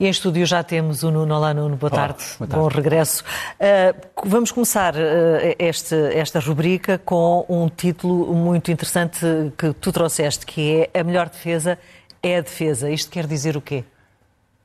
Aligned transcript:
E 0.00 0.06
em 0.06 0.10
estúdio 0.10 0.46
já 0.46 0.62
temos 0.62 1.02
o 1.02 1.10
Nuno. 1.10 1.34
Olá, 1.34 1.52
Nuno. 1.52 1.74
Boa, 1.74 1.92
Olá, 1.92 2.08
tarde. 2.08 2.24
boa 2.38 2.48
tarde. 2.48 2.62
Bom 2.62 2.68
regresso. 2.68 3.24
Uh, 3.54 4.00
vamos 4.24 4.52
começar 4.52 4.94
uh, 4.94 4.98
este, 5.58 5.94
esta 6.14 6.38
rubrica 6.38 6.98
com 7.04 7.44
um 7.48 7.68
título 7.68 8.32
muito 8.32 8.70
interessante 8.70 9.20
que 9.58 9.72
tu 9.72 9.90
trouxeste, 9.90 10.46
que 10.46 10.88
é 10.92 11.00
A 11.00 11.02
Melhor 11.02 11.28
Defesa 11.28 11.76
é 12.22 12.36
a 12.36 12.40
Defesa. 12.40 12.88
Isto 12.88 13.10
quer 13.10 13.26
dizer 13.26 13.56
o 13.56 13.60
quê? 13.60 13.82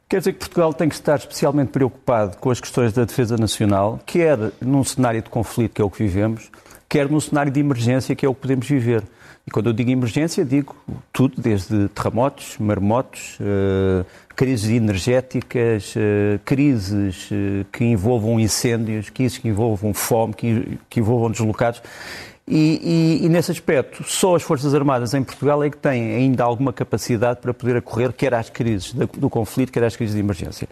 Quer 0.07 0.19
dizer 0.19 0.33
que 0.33 0.39
Portugal 0.39 0.71
tem 0.71 0.87
que 0.87 0.95
estar 0.95 1.17
especialmente 1.17 1.69
preocupado 1.69 2.37
com 2.37 2.51
as 2.51 2.59
questões 2.59 2.93
da 2.93 3.03
defesa 3.03 3.35
nacional, 3.35 3.99
quer 4.05 4.37
num 4.61 4.83
cenário 4.83 5.21
de 5.23 5.29
conflito, 5.29 5.73
que 5.73 5.81
é 5.81 5.85
o 5.85 5.89
que 5.89 6.03
vivemos, 6.03 6.51
quer 6.87 7.09
num 7.09 7.19
cenário 7.19 7.51
de 7.51 7.59
emergência, 7.59 8.15
que 8.15 8.23
é 8.23 8.29
o 8.29 8.35
que 8.35 8.41
podemos 8.41 8.67
viver. 8.67 9.01
E 9.45 9.51
quando 9.51 9.67
eu 9.67 9.73
digo 9.73 9.91
emergência, 9.91 10.45
digo 10.45 10.73
tudo, 11.11 11.41
desde 11.41 11.89
terremotos, 11.89 12.55
marmotos, 12.57 13.37
uh, 13.41 14.05
crises 14.35 14.69
energéticas, 14.69 15.93
uh, 15.95 16.39
crises 16.45 17.29
uh, 17.29 17.65
que 17.71 17.83
envolvam 17.83 18.39
incêndios, 18.39 19.09
crises 19.09 19.37
que 19.37 19.49
envolvam 19.49 19.93
fome, 19.93 20.33
que, 20.33 20.79
que 20.89 21.01
envolvam 21.01 21.29
deslocados. 21.29 21.81
E, 22.47 23.19
e, 23.21 23.25
e, 23.25 23.29
nesse 23.29 23.51
aspecto, 23.51 24.03
só 24.03 24.35
as 24.35 24.43
Forças 24.43 24.73
Armadas 24.73 25.13
em 25.13 25.23
Portugal 25.23 25.63
é 25.63 25.69
que 25.69 25.77
têm 25.77 26.15
ainda 26.15 26.43
alguma 26.43 26.73
capacidade 26.73 27.39
para 27.39 27.53
poder 27.53 27.77
acorrer 27.77 28.11
quer 28.11 28.33
às 28.33 28.49
crises 28.49 28.93
do, 28.93 29.07
do 29.07 29.29
conflito, 29.29 29.71
quer 29.71 29.83
às 29.83 29.95
crises 29.95 30.13
de 30.13 30.19
emergência. 30.21 30.67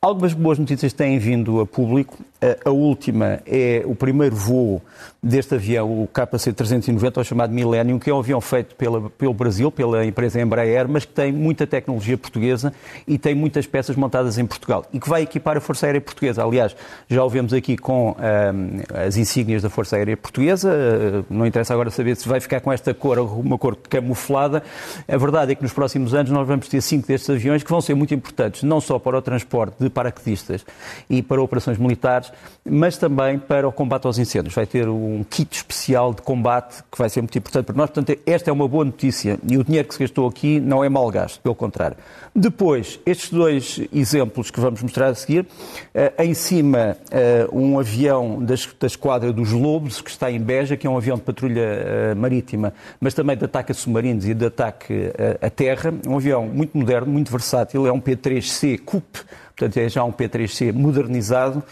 Algumas 0.00 0.32
boas 0.32 0.60
notícias 0.60 0.92
têm 0.92 1.18
vindo 1.18 1.60
a 1.60 1.66
público. 1.66 2.18
A 2.64 2.70
última 2.70 3.40
é 3.44 3.82
o 3.84 3.94
primeiro 3.94 4.36
voo 4.36 4.80
deste 5.20 5.56
avião, 5.56 6.02
o 6.02 6.08
KC-390, 6.08 7.20
o 7.20 7.24
chamado 7.24 7.52
Millennium, 7.52 7.98
que 7.98 8.08
é 8.08 8.14
um 8.14 8.20
avião 8.20 8.40
feito 8.40 8.76
pela, 8.76 9.10
pelo 9.10 9.34
Brasil, 9.34 9.72
pela 9.72 10.06
empresa 10.06 10.40
Embraer, 10.40 10.88
mas 10.88 11.04
que 11.04 11.12
tem 11.12 11.32
muita 11.32 11.66
tecnologia 11.66 12.16
portuguesa 12.16 12.72
e 13.06 13.18
tem 13.18 13.34
muitas 13.34 13.66
peças 13.66 13.96
montadas 13.96 14.38
em 14.38 14.46
Portugal 14.46 14.86
e 14.92 15.00
que 15.00 15.08
vai 15.08 15.22
equipar 15.22 15.56
a 15.56 15.60
Força 15.60 15.86
Aérea 15.86 16.00
Portuguesa. 16.00 16.44
Aliás, 16.44 16.76
já 17.08 17.24
o 17.24 17.28
vemos 17.28 17.52
aqui 17.52 17.76
com 17.76 18.14
ah, 18.18 19.04
as 19.06 19.16
insígnias 19.16 19.62
da 19.62 19.70
Força 19.70 19.96
Aérea 19.96 20.16
Portuguesa. 20.16 20.70
Uh, 20.70 21.24
não 21.28 21.46
interessa 21.46 21.72
agora 21.72 21.90
saber 21.90 22.16
se 22.16 22.28
vai 22.28 22.40
ficar 22.40 22.60
com 22.60 22.72
esta 22.72 22.94
cor, 22.94 23.18
uma 23.18 23.58
cor 23.58 23.76
camuflada. 23.76 24.62
A 25.06 25.16
verdade 25.16 25.52
é 25.52 25.54
que 25.54 25.62
nos 25.62 25.72
próximos 25.72 26.14
anos 26.14 26.30
nós 26.30 26.46
vamos 26.46 26.68
ter 26.68 26.80
cinco 26.80 27.06
destes 27.06 27.28
aviões 27.30 27.62
que 27.62 27.70
vão 27.70 27.80
ser 27.80 27.94
muito 27.94 28.14
importantes, 28.14 28.62
não 28.62 28.80
só 28.80 28.98
para 28.98 29.18
o 29.18 29.22
transporte 29.22 29.76
de 29.80 29.90
paraquedistas 29.90 30.64
e 31.10 31.22
para 31.22 31.42
operações 31.42 31.78
militares, 31.78 32.27
mas 32.64 32.96
também 32.96 33.38
para 33.38 33.66
o 33.66 33.72
combate 33.72 34.06
aos 34.06 34.18
incêndios. 34.18 34.54
Vai 34.54 34.66
ter 34.66 34.88
um 34.88 35.24
kit 35.28 35.56
especial 35.56 36.12
de 36.12 36.22
combate 36.22 36.82
que 36.90 36.98
vai 36.98 37.08
ser 37.08 37.20
muito 37.20 37.36
importante 37.36 37.66
para 37.66 37.74
nós. 37.74 37.90
Portanto, 37.90 38.18
esta 38.26 38.50
é 38.50 38.52
uma 38.52 38.68
boa 38.68 38.84
notícia 38.84 39.38
e 39.48 39.56
o 39.56 39.64
dinheiro 39.64 39.88
que 39.88 39.94
se 39.94 40.00
gastou 40.00 40.28
aqui 40.28 40.60
não 40.60 40.84
é 40.84 40.88
mal 40.88 41.10
gasto, 41.10 41.40
pelo 41.40 41.54
contrário. 41.54 41.96
Depois, 42.34 43.00
estes 43.04 43.30
dois 43.30 43.80
exemplos 43.92 44.50
que 44.50 44.60
vamos 44.60 44.82
mostrar 44.82 45.08
a 45.08 45.14
seguir, 45.14 45.40
uh, 45.42 46.22
em 46.22 46.34
cima 46.34 46.96
uh, 47.10 47.58
um 47.58 47.78
avião 47.78 48.44
da 48.44 48.86
esquadra 48.86 49.32
dos 49.32 49.52
Lobos, 49.52 50.00
que 50.00 50.10
está 50.10 50.30
em 50.30 50.40
Beja, 50.40 50.76
que 50.76 50.86
é 50.86 50.90
um 50.90 50.96
avião 50.96 51.16
de 51.16 51.22
patrulha 51.22 52.12
uh, 52.12 52.16
marítima, 52.16 52.72
mas 53.00 53.14
também 53.14 53.36
de 53.36 53.44
ataque 53.44 53.72
a 53.72 53.74
submarinos 53.74 54.26
e 54.26 54.34
de 54.34 54.46
ataque 54.46 55.12
a 55.40 55.50
terra. 55.50 55.92
Um 56.06 56.16
avião 56.16 56.46
muito 56.46 56.76
moderno, 56.76 57.10
muito 57.10 57.30
versátil, 57.30 57.86
é 57.86 57.92
um 57.92 58.00
P3C 58.00 58.78
Coupe, 58.78 59.20
portanto 59.58 59.76
é 59.76 59.88
já 59.88 60.04
um 60.04 60.12
P3C 60.12 60.72
modernizado 60.72 61.62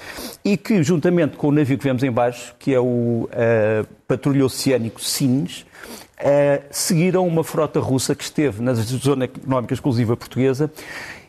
e 0.45 0.56
que, 0.56 0.83
juntamente 0.83 1.37
com 1.37 1.48
o 1.48 1.53
navio 1.53 1.79
que 1.79 1.84
vemos 1.84 2.03
em 2.03 2.11
baixo, 2.11 2.55
que 2.59 2.75
é 2.75 2.81
o 2.81 2.84
uh, 2.84 3.28
patrulha 4.09 4.45
oceânico 4.45 5.01
Sines, 5.01 5.61
uh, 5.61 6.62
seguiram 6.69 7.27
uma 7.27 7.45
frota 7.45 7.78
russa 7.78 8.15
que 8.15 8.25
esteve 8.25 8.61
na 8.61 8.75
Zona 8.75 9.27
Económica 9.27 9.73
Exclusiva 9.73 10.16
Portuguesa 10.16 10.69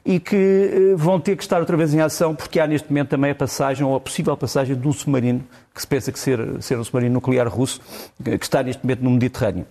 e 0.03 0.19
que 0.19 0.93
uh, 0.93 0.97
vão 0.97 1.19
ter 1.19 1.35
que 1.35 1.43
estar 1.43 1.59
outra 1.59 1.77
vez 1.77 1.93
em 1.93 2.01
ação 2.01 2.33
porque 2.33 2.59
há 2.59 2.65
neste 2.65 2.89
momento 2.89 3.09
também 3.09 3.29
a 3.29 3.35
passagem 3.35 3.85
ou 3.85 3.95
a 3.95 3.99
possível 3.99 4.35
passagem 4.35 4.75
de 4.75 4.87
um 4.87 4.93
submarino 4.93 5.43
que 5.75 5.79
se 5.79 5.87
pensa 5.87 6.11
que 6.11 6.17
ser, 6.17 6.39
ser 6.59 6.79
um 6.79 6.83
submarino 6.83 7.13
nuclear 7.13 7.47
russo 7.47 7.79
que 8.23 8.43
está 8.43 8.63
neste 8.63 8.83
momento 8.83 9.03
no 9.03 9.11
Mediterrâneo. 9.11 9.67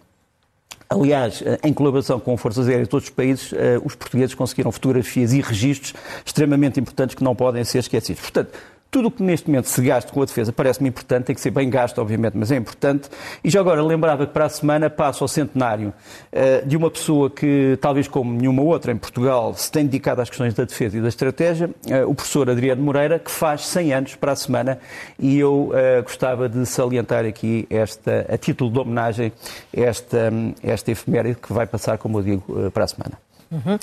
Aliás, 0.89 1.43
em 1.65 1.73
colaboração 1.73 2.21
com 2.21 2.37
forças 2.37 2.69
aéreas 2.69 2.87
de 2.87 2.91
todos 2.91 3.09
os 3.09 3.11
países, 3.11 3.53
eh, 3.53 3.81
os 3.85 3.97
portugueses 3.97 4.35
conseguiram 4.35 4.71
fotografias 4.71 5.33
e 5.33 5.41
registros 5.41 5.95
extremamente 6.25 6.79
importantes 6.79 7.17
que 7.17 7.25
não 7.25 7.35
podem 7.35 7.65
ser 7.65 7.79
esquecidos. 7.79 8.23
Portanto, 8.23 8.57
tudo 8.91 9.09
o 9.09 9.11
que 9.11 9.23
neste 9.23 9.49
momento 9.49 9.67
se 9.67 9.83
gasta 9.83 10.11
com 10.13 10.23
a 10.23 10.25
defesa 10.25 10.53
parece-me 10.53 10.89
importante, 10.89 11.25
tem 11.25 11.35
que 11.35 11.41
ser 11.41 11.51
bem 11.51 11.69
gasto, 11.69 11.99
obviamente, 11.99 12.37
mas 12.37 12.51
é 12.51 12.57
importante. 12.57 13.09
E 13.43 13.51
já 13.51 13.61
agora 13.61 13.83
lembrava 13.83 14.27
que 14.27 14.33
para 14.33 14.47
a 14.47 14.49
semana 14.49 14.89
passo 14.89 15.25
ao 15.25 15.29
centenário 15.29 15.93
uh, 16.33 16.67
de 16.67 16.77
uma 16.77 16.91
pessoa 16.91 17.29
que, 17.29 17.79
talvez 17.81 18.09
como 18.09 18.33
nenhuma 18.33 18.63
outra 18.63 18.93
em 18.93 18.97
Portugal, 18.97 19.55
se 19.55 19.71
tem 19.71 19.85
dedicado 19.85 20.21
às 20.21 20.29
questões 20.29 20.55
da 20.55 20.65
defesa 20.65 20.97
e 20.99 21.01
da 21.01 21.09
estratégia, 21.09 21.69
uh, 21.69 22.09
o 22.09 22.15
professor 22.15 22.49
Adriano 22.49 22.83
Moreira, 22.83 23.19
que 23.19 23.31
faz 23.31 23.67
100 23.67 23.93
anos 23.93 24.15
para 24.15 24.33
a 24.33 24.37
semana, 24.37 24.79
e 25.19 25.39
eu 25.39 25.71
uh, 25.71 26.03
gostava 26.03 26.49
de 26.49 26.65
salientar 26.65 27.25
aqui, 27.25 27.67
esta, 27.69 28.27
a 28.29 28.39
título 28.39 28.71
de 28.71 28.79
homenagem, 28.79 29.33
esta, 29.73 30.33
esta 30.63 30.91
efeméride 30.91 31.37
que 31.37 31.53
vai 31.53 31.67
passar, 31.67 31.99
como 31.99 32.19
eu 32.19 32.23
digo, 32.23 32.71
para 32.71 32.85
a 32.85 32.89
semana. 32.89 33.26
Uhum. 33.51 33.79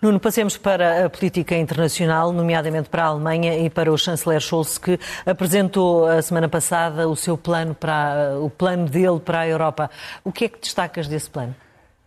Nuno, 0.00 0.20
passemos 0.20 0.56
para 0.56 1.06
a 1.06 1.10
política 1.10 1.56
internacional, 1.56 2.32
nomeadamente 2.32 2.88
para 2.88 3.04
a 3.04 3.06
Alemanha 3.06 3.58
e 3.58 3.68
para 3.68 3.92
o 3.92 3.98
chanceler 3.98 4.40
Scholz, 4.40 4.78
que 4.78 4.98
apresentou 5.26 6.06
a 6.06 6.22
semana 6.22 6.48
passada 6.48 7.08
o 7.08 7.16
seu 7.16 7.36
plano 7.36 7.74
para 7.74 8.36
o 8.40 8.48
plano 8.48 8.86
dele 8.88 9.18
para 9.18 9.40
a 9.40 9.48
Europa. 9.48 9.90
O 10.24 10.30
que 10.30 10.44
é 10.44 10.48
que 10.48 10.60
destacas 10.60 11.08
desse 11.08 11.28
plano? 11.28 11.54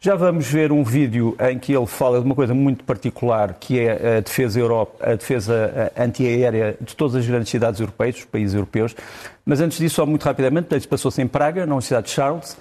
Já 0.03 0.15
vamos 0.15 0.47
ver 0.47 0.71
um 0.71 0.83
vídeo 0.83 1.37
em 1.39 1.59
que 1.59 1.71
ele 1.71 1.85
fala 1.85 2.19
de 2.19 2.25
uma 2.25 2.33
coisa 2.33 2.55
muito 2.55 2.83
particular, 2.83 3.53
que 3.59 3.79
é 3.79 4.17
a 4.17 4.19
defesa, 4.19 4.59
Europa, 4.59 5.11
a 5.11 5.13
defesa 5.13 5.91
antiaérea 5.95 6.75
de 6.81 6.95
todas 6.95 7.17
as 7.17 7.27
grandes 7.27 7.49
cidades 7.49 7.79
europeias, 7.79 8.15
os 8.15 8.25
países 8.25 8.55
europeus. 8.55 8.95
Mas 9.45 9.61
antes 9.61 9.77
disso, 9.77 9.97
só 9.97 10.05
muito 10.05 10.23
rapidamente, 10.23 10.87
passou-se 10.87 11.21
em 11.21 11.27
Praga, 11.27 11.67
na 11.67 11.73
Universidade 11.75 12.07
de 12.07 12.13
Charles, 12.13 12.57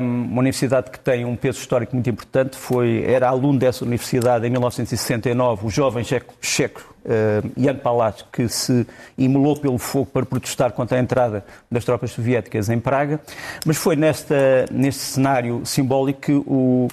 uma 0.00 0.40
universidade 0.40 0.90
que 0.90 0.98
tem 0.98 1.24
um 1.24 1.36
peso 1.36 1.58
histórico 1.58 1.94
muito 1.94 2.10
importante. 2.10 2.56
Foi, 2.56 3.04
era 3.04 3.28
aluno 3.28 3.58
dessa 3.58 3.84
universidade 3.84 4.46
em 4.46 4.50
1969, 4.50 5.66
o 5.66 5.70
jovem 5.70 6.02
checo, 6.02 6.34
checo 6.40 6.92
uh, 7.04 7.52
Jan 7.56 7.76
Palach, 7.76 8.24
que 8.32 8.48
se 8.48 8.86
imolou 9.16 9.56
pelo 9.56 9.78
fogo 9.78 10.06
para 10.06 10.26
protestar 10.26 10.72
contra 10.72 10.98
a 10.98 11.00
entrada 11.00 11.44
das 11.70 11.84
tropas 11.84 12.10
soviéticas 12.10 12.68
em 12.68 12.78
Praga. 12.78 13.20
Mas 13.64 13.76
foi 13.76 13.96
nesta, 13.96 14.66
neste 14.70 15.00
cenário 15.02 15.62
simbólico 15.64 16.20
que 16.20 16.32
o, 16.32 16.88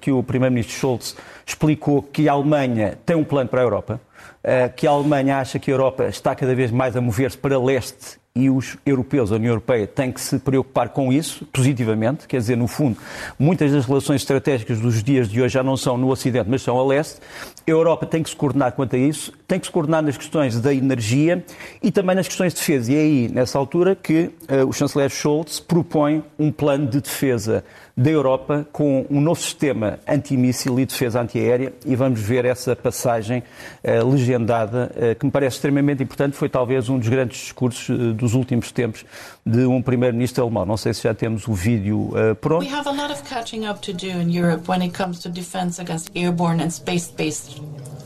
que 0.00 0.12
o 0.12 0.22
primeiro-ministro 0.22 0.76
Scholz 0.76 1.16
explicou 1.46 2.02
que 2.02 2.28
a 2.28 2.32
Alemanha 2.32 2.98
tem 3.04 3.16
um 3.16 3.24
plano 3.24 3.48
para 3.48 3.60
a 3.60 3.64
Europa, 3.64 4.00
uh, 4.44 4.72
que 4.74 4.86
a 4.86 4.90
Alemanha 4.90 5.38
acha 5.38 5.58
que 5.58 5.70
a 5.70 5.74
Europa 5.74 6.06
está 6.06 6.34
cada 6.34 6.54
vez 6.54 6.70
mais 6.70 6.96
a 6.96 7.00
mover-se 7.00 7.38
para 7.38 7.58
leste 7.58 8.20
e 8.34 8.48
os 8.48 8.76
europeus, 8.86 9.32
a 9.32 9.34
União 9.34 9.50
Europeia, 9.50 9.88
têm 9.88 10.12
que 10.12 10.20
se 10.20 10.38
preocupar 10.38 10.90
com 10.90 11.12
isso, 11.12 11.44
positivamente, 11.46 12.28
quer 12.28 12.36
dizer, 12.36 12.56
no 12.56 12.68
fundo, 12.68 12.96
muitas 13.36 13.72
das 13.72 13.84
relações 13.84 14.22
estratégicas 14.22 14.78
dos 14.78 15.02
dias 15.02 15.28
de 15.28 15.42
hoje 15.42 15.54
já 15.54 15.64
não 15.64 15.76
são 15.76 15.96
no 15.96 16.08
Ocidente, 16.08 16.48
mas 16.48 16.62
são 16.62 16.78
a 16.78 16.86
leste. 16.86 17.20
A 17.66 17.70
Europa 17.70 18.06
tem 18.06 18.22
que 18.22 18.30
se 18.30 18.36
coordenar 18.36 18.70
quanto 18.72 18.94
a 18.94 18.98
isso, 18.98 19.32
tem 19.48 19.58
que 19.58 19.66
se 19.66 19.72
coordenar 19.72 20.02
nas 20.02 20.16
questões 20.16 20.60
da 20.60 20.72
energia 20.72 21.44
e 21.82 21.90
também 21.90 22.14
nas 22.14 22.28
questões 22.28 22.54
de 22.54 22.60
defesa. 22.60 22.92
E 22.92 22.94
é 22.94 22.98
aí, 23.00 23.28
nessa 23.28 23.58
altura, 23.58 23.96
que 23.96 24.30
uh, 24.48 24.68
o 24.68 24.72
chanceler 24.72 25.10
Scholz 25.10 25.58
propõe 25.58 26.22
um 26.38 26.52
plano 26.52 26.86
de 26.86 27.00
defesa 27.00 27.64
da 27.96 28.10
Europa 28.10 28.66
com 28.72 29.04
um 29.10 29.20
novo 29.20 29.40
sistema 29.40 29.98
antimíssil 30.08 30.78
e 30.80 30.86
defesa 30.86 31.20
antiaérea 31.20 31.72
e 31.84 31.94
vamos 31.94 32.20
ver 32.20 32.44
essa 32.44 32.74
passagem 32.74 33.42
uh, 33.84 34.08
legendada 34.08 34.90
uh, 34.94 35.18
que 35.18 35.26
me 35.26 35.32
parece 35.32 35.56
extremamente 35.56 36.02
importante. 36.02 36.36
Foi 36.36 36.48
talvez 36.48 36.88
um 36.88 36.98
dos 36.98 37.08
grandes 37.08 37.38
discursos 37.38 38.14
dos 38.20 38.34
últimos 38.34 38.70
tempos 38.70 39.04
de 39.44 39.66
um 39.66 39.82
primeiro-ministro 39.82 40.44
alemão. 40.44 40.64
Não 40.64 40.76
sei 40.76 40.94
se 40.94 41.02
já 41.02 41.14
temos 41.14 41.48
o 41.48 41.52
vídeo 41.52 42.10
pronto. 42.40 42.64
We 42.64 42.72
have 42.72 42.88
a 42.88 42.92
lot 42.92 43.12
of 43.12 43.22
catching 43.24 43.66
up 43.66 43.80
to 43.80 43.92
do 43.92 44.06
in 44.06 44.30
Europe 44.30 44.70
when 44.70 44.82
it 44.82 44.96
comes 44.96 45.18
to 45.20 45.28
defense 45.28 45.80
against 45.80 46.10
airborne 46.14 46.62
and 46.62 46.70
space-based 46.70 47.60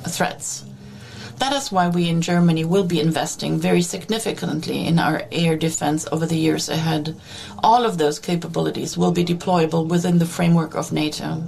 threats. 0.09 0.65
That 1.39 1.53
is 1.53 1.73
why 1.73 1.89
we 1.89 2.09
in 2.09 2.21
Germany 2.21 2.65
will 2.65 2.85
be 2.85 3.01
investing 3.01 3.59
very 3.59 3.83
significantly 3.83 4.87
in 4.87 5.01
our 5.01 5.25
air 5.33 5.57
defense 5.57 6.07
over 6.13 6.27
the 6.27 6.37
years 6.37 6.69
ahead. 6.69 7.17
All 7.61 7.85
of 7.85 7.99
those 7.99 8.21
capabilities 8.21 8.97
will 8.97 9.11
be 9.11 9.25
deployable 9.25 9.89
within 9.89 10.19
the 10.19 10.27
framework 10.27 10.77
of 10.77 10.93
NATO. 10.93 11.43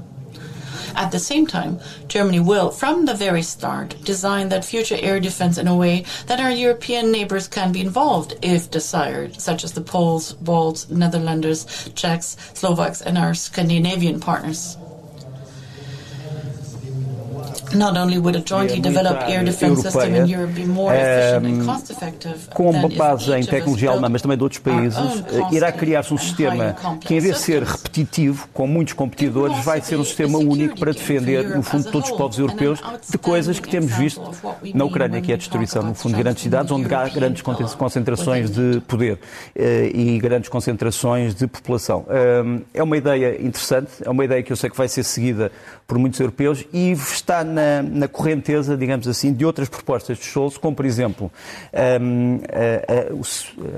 At 0.97 1.13
the 1.13 1.19
same 1.19 1.47
time, 1.47 1.79
Germany 2.09 2.41
will, 2.41 2.71
from 2.71 3.05
the 3.05 3.13
very 3.13 3.43
start, 3.43 4.03
design 4.03 4.49
that 4.49 4.65
future 4.65 4.97
air 4.99 5.21
defense 5.21 5.59
in 5.59 5.69
a 5.69 5.77
way 5.77 6.07
that 6.27 6.41
our 6.41 6.51
European 6.51 7.13
neighbours 7.13 7.49
can 7.49 7.71
be 7.71 7.83
involved 7.83 8.35
if 8.41 8.71
desired, 8.71 9.39
such 9.39 9.63
as 9.63 9.73
the 9.73 9.83
Poles, 9.83 10.33
Balts, 10.33 10.87
Netherlanders, 10.87 11.95
Czechs, 11.95 12.39
Slovaks, 12.55 13.03
and 13.03 13.19
our 13.19 13.35
Scandinavian 13.35 14.21
partners. 14.21 14.79
Com 22.55 22.89
base 22.97 23.33
em 23.33 23.45
tecnologia 23.45 23.91
alemã, 23.91 24.09
mas 24.09 24.23
também 24.23 24.37
de 24.37 24.43
outros 24.43 24.61
países, 24.61 24.99
irá 25.53 25.73
criar-se 25.73 26.13
um 26.13 26.19
sistema 26.19 26.77
que, 27.01 27.15
em 27.15 27.21
vez 27.21 27.37
de 27.37 27.41
ser 27.41 27.63
repetitivo, 27.63 28.49
com 28.53 28.67
muitos 28.67 28.95
competidores, 28.95 29.65
vai 29.65 29.81
ser 29.81 29.97
um 29.97 30.05
sistema 30.05 30.39
único 30.39 30.79
para 30.79 30.93
defender, 30.93 31.57
no 31.57 31.63
fundo, 31.63 31.91
todos 31.91 32.11
os 32.11 32.17
povos 32.17 32.39
europeus 32.39 32.81
de 33.09 33.19
coisas 33.19 33.59
que 33.59 33.69
temos 33.69 33.93
visto 33.93 34.21
na 34.75 34.85
Ucrânia, 34.85 35.21
que 35.21 35.33
é 35.33 35.35
a 35.35 35.39
destruição, 35.39 35.83
no 35.83 35.95
fundo, 35.95 36.17
de 36.17 36.23
grandes 36.23 36.43
cidades, 36.43 36.71
onde 36.71 36.93
há 36.95 37.09
grandes 37.09 37.43
concentrações 37.77 38.51
de 38.51 38.81
poder 38.87 39.19
eh, 39.55 39.91
e 39.95 40.19
grandes 40.19 40.49
concentrações 40.49 41.35
de 41.35 41.47
população. 41.47 42.07
É 42.73 42.83
uma 42.83 42.97
ideia 42.97 43.41
interessante, 43.41 43.91
é 44.05 44.11
uma 44.11 44.25
ideia 44.25 44.43
que 44.43 44.53
eu 44.53 44.57
sei 44.57 44.71
que 44.71 44.77
vai 44.77 44.89
ser 44.89 45.03
seguida 45.05 45.51
por 45.87 45.99
muitos 45.99 46.19
europeus 46.19 46.65
e 46.73 46.91
está 46.93 47.45
na, 47.45 47.83
na 47.83 48.09
correnteza, 48.09 48.77
digamos 48.77 49.07
assim, 49.07 49.33
de 49.33 49.45
outras 49.45 49.69
propostas 49.69 50.19
de 50.19 50.25
Scholz, 50.25 50.59
como, 50.59 50.75
por 50.75 50.85
exemplo, 50.85 51.31
a, 51.73 51.97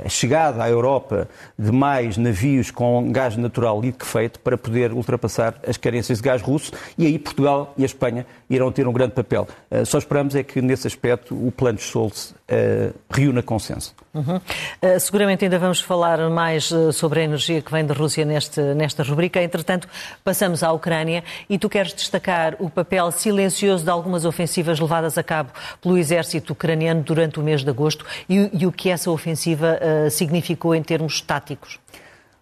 a, 0.02 0.06
a 0.06 0.08
chegada 0.08 0.62
à 0.62 0.70
Europa 0.70 1.28
de 1.58 1.70
mais 1.70 2.16
navios 2.16 2.70
com 2.70 3.10
gás 3.12 3.36
natural 3.36 3.80
liquefeito 3.80 4.40
para 4.40 4.56
poder 4.56 4.92
ultrapassar 4.92 5.54
as 5.66 5.76
carências 5.76 6.18
de 6.18 6.24
gás 6.24 6.40
russo 6.40 6.72
e 6.96 7.06
aí 7.06 7.18
Portugal 7.18 7.74
e 7.76 7.82
a 7.82 7.86
Espanha 7.86 8.26
irão 8.48 8.72
ter 8.72 8.86
um 8.86 8.92
grande 8.92 9.12
papel. 9.12 9.46
Uh, 9.70 9.84
só 9.84 9.98
esperamos 9.98 10.34
é 10.34 10.42
que, 10.42 10.62
nesse 10.62 10.86
aspecto, 10.86 11.34
o 11.34 11.52
plano 11.52 11.78
de 11.78 11.84
Scholz 11.84 12.34
uh, 12.50 12.94
reúna 13.10 13.42
consenso. 13.42 13.94
Uhum. 14.14 14.36
Uh, 14.36 15.00
seguramente 15.00 15.44
ainda 15.44 15.58
vamos 15.58 15.80
falar 15.80 16.18
mais 16.30 16.72
sobre 16.92 17.20
a 17.20 17.24
energia 17.24 17.60
que 17.60 17.70
vem 17.70 17.84
da 17.84 17.94
Rússia 17.94 18.24
neste, 18.24 18.60
nesta 18.74 19.02
rubrica. 19.02 19.42
Entretanto, 19.42 19.88
passamos 20.24 20.62
à 20.62 20.72
Ucrânia 20.72 21.22
e 21.48 21.58
tu 21.58 21.68
queres 21.68 21.92
destacar 21.92 22.56
o 22.58 22.68
papel 22.70 23.10
silencioso 23.12 23.84
de 23.84 23.90
algumas 23.90 24.24
ofensivas 24.24 24.80
levadas 24.80 25.18
a 25.18 25.22
cabo 25.22 25.50
pelo 25.80 25.96
exército 25.98 26.52
ucraniano 26.52 27.02
durante 27.02 27.38
o 27.38 27.42
mês 27.42 27.62
de 27.62 27.70
agosto 27.70 28.04
e, 28.28 28.50
e 28.52 28.66
o 28.66 28.72
que 28.72 28.90
essa 28.90 29.10
ofensiva 29.10 29.78
significou 30.10 30.74
em 30.74 30.82
termos 30.82 31.20
táticos. 31.20 31.78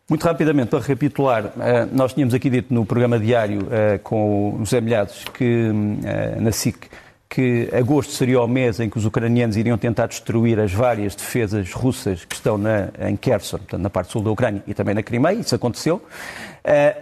Muito 0.08 0.22
rapidamente, 0.22 0.68
para 0.68 0.78
recapitular, 0.78 1.52
eh, 1.58 1.88
nós 1.90 2.12
tínhamos 2.12 2.32
aqui 2.32 2.48
dito 2.48 2.72
no 2.72 2.86
programa 2.86 3.18
diário 3.18 3.66
eh, 3.72 3.98
com 3.98 4.50
o 4.54 4.58
José 4.60 4.80
Milhados, 4.80 5.24
que, 5.34 5.68
eh, 6.04 6.36
na 6.38 6.52
SIC, 6.52 6.88
que 7.28 7.68
agosto 7.72 8.12
seria 8.12 8.40
o 8.40 8.46
mês 8.46 8.78
em 8.80 8.88
que 8.88 8.96
os 8.98 9.04
ucranianos 9.04 9.56
iriam 9.56 9.76
tentar 9.76 10.06
destruir 10.06 10.58
as 10.60 10.72
várias 10.72 11.14
defesas 11.14 11.72
russas 11.72 12.24
que 12.24 12.34
estão 12.34 12.56
na, 12.56 12.88
em 13.00 13.16
Kherson, 13.16 13.58
portanto, 13.58 13.80
na 13.80 13.90
parte 13.90 14.12
sul 14.12 14.22
da 14.22 14.30
Ucrânia 14.30 14.62
e 14.66 14.74
também 14.74 14.94
na 14.94 15.02
Crimeia, 15.02 15.38
isso 15.38 15.54
aconteceu. 15.54 16.02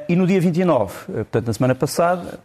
E 0.08 0.16
no 0.16 0.26
dia 0.26 0.40
29, 0.40 0.94
portanto, 1.06 1.46
na 1.46 1.52
semana 1.52 1.74
passada, 1.74 2.40